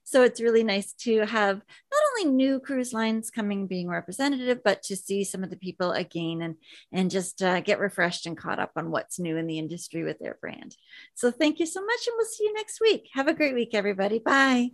So 0.03 0.24
it's 0.24 0.40
really 0.40 0.64
nice 0.64 0.92
to 1.05 1.20
have 1.20 1.59
not 1.59 2.03
only 2.11 2.34
new 2.34 2.59
cruise 2.59 2.92
lines 2.92 3.30
coming 3.30 3.68
being 3.68 3.88
representative, 3.88 4.64
but 4.64 4.82
to 4.84 4.97
see 4.97 5.22
some 5.22 5.44
of 5.44 5.51
the 5.51 5.57
people 5.57 5.92
again 5.92 6.42
and, 6.42 6.57
and 6.92 7.12
just 7.12 7.40
uh, 7.40 7.61
get 7.61 7.78
refreshed 7.78 8.26
and 8.26 8.36
caught 8.36 8.59
up 8.59 8.72
on 8.74 8.90
what's 8.90 9.20
new 9.20 9.36
in 9.36 9.47
the 9.47 9.61
industry 9.61 10.03
with 10.03 10.18
their 10.18 10.38
brand. 10.40 10.76
So 11.14 11.30
thank 11.30 11.61
you 11.61 11.66
so 11.66 11.80
much, 11.80 12.07
and 12.09 12.14
we'll 12.16 12.26
see 12.26 12.42
you 12.42 12.55
next 12.55 12.80
week. 12.80 13.09
Have 13.12 13.28
a 13.28 13.34
great 13.34 13.55
week, 13.55 13.70
everybody. 13.72 14.18
Bye. 14.18 14.70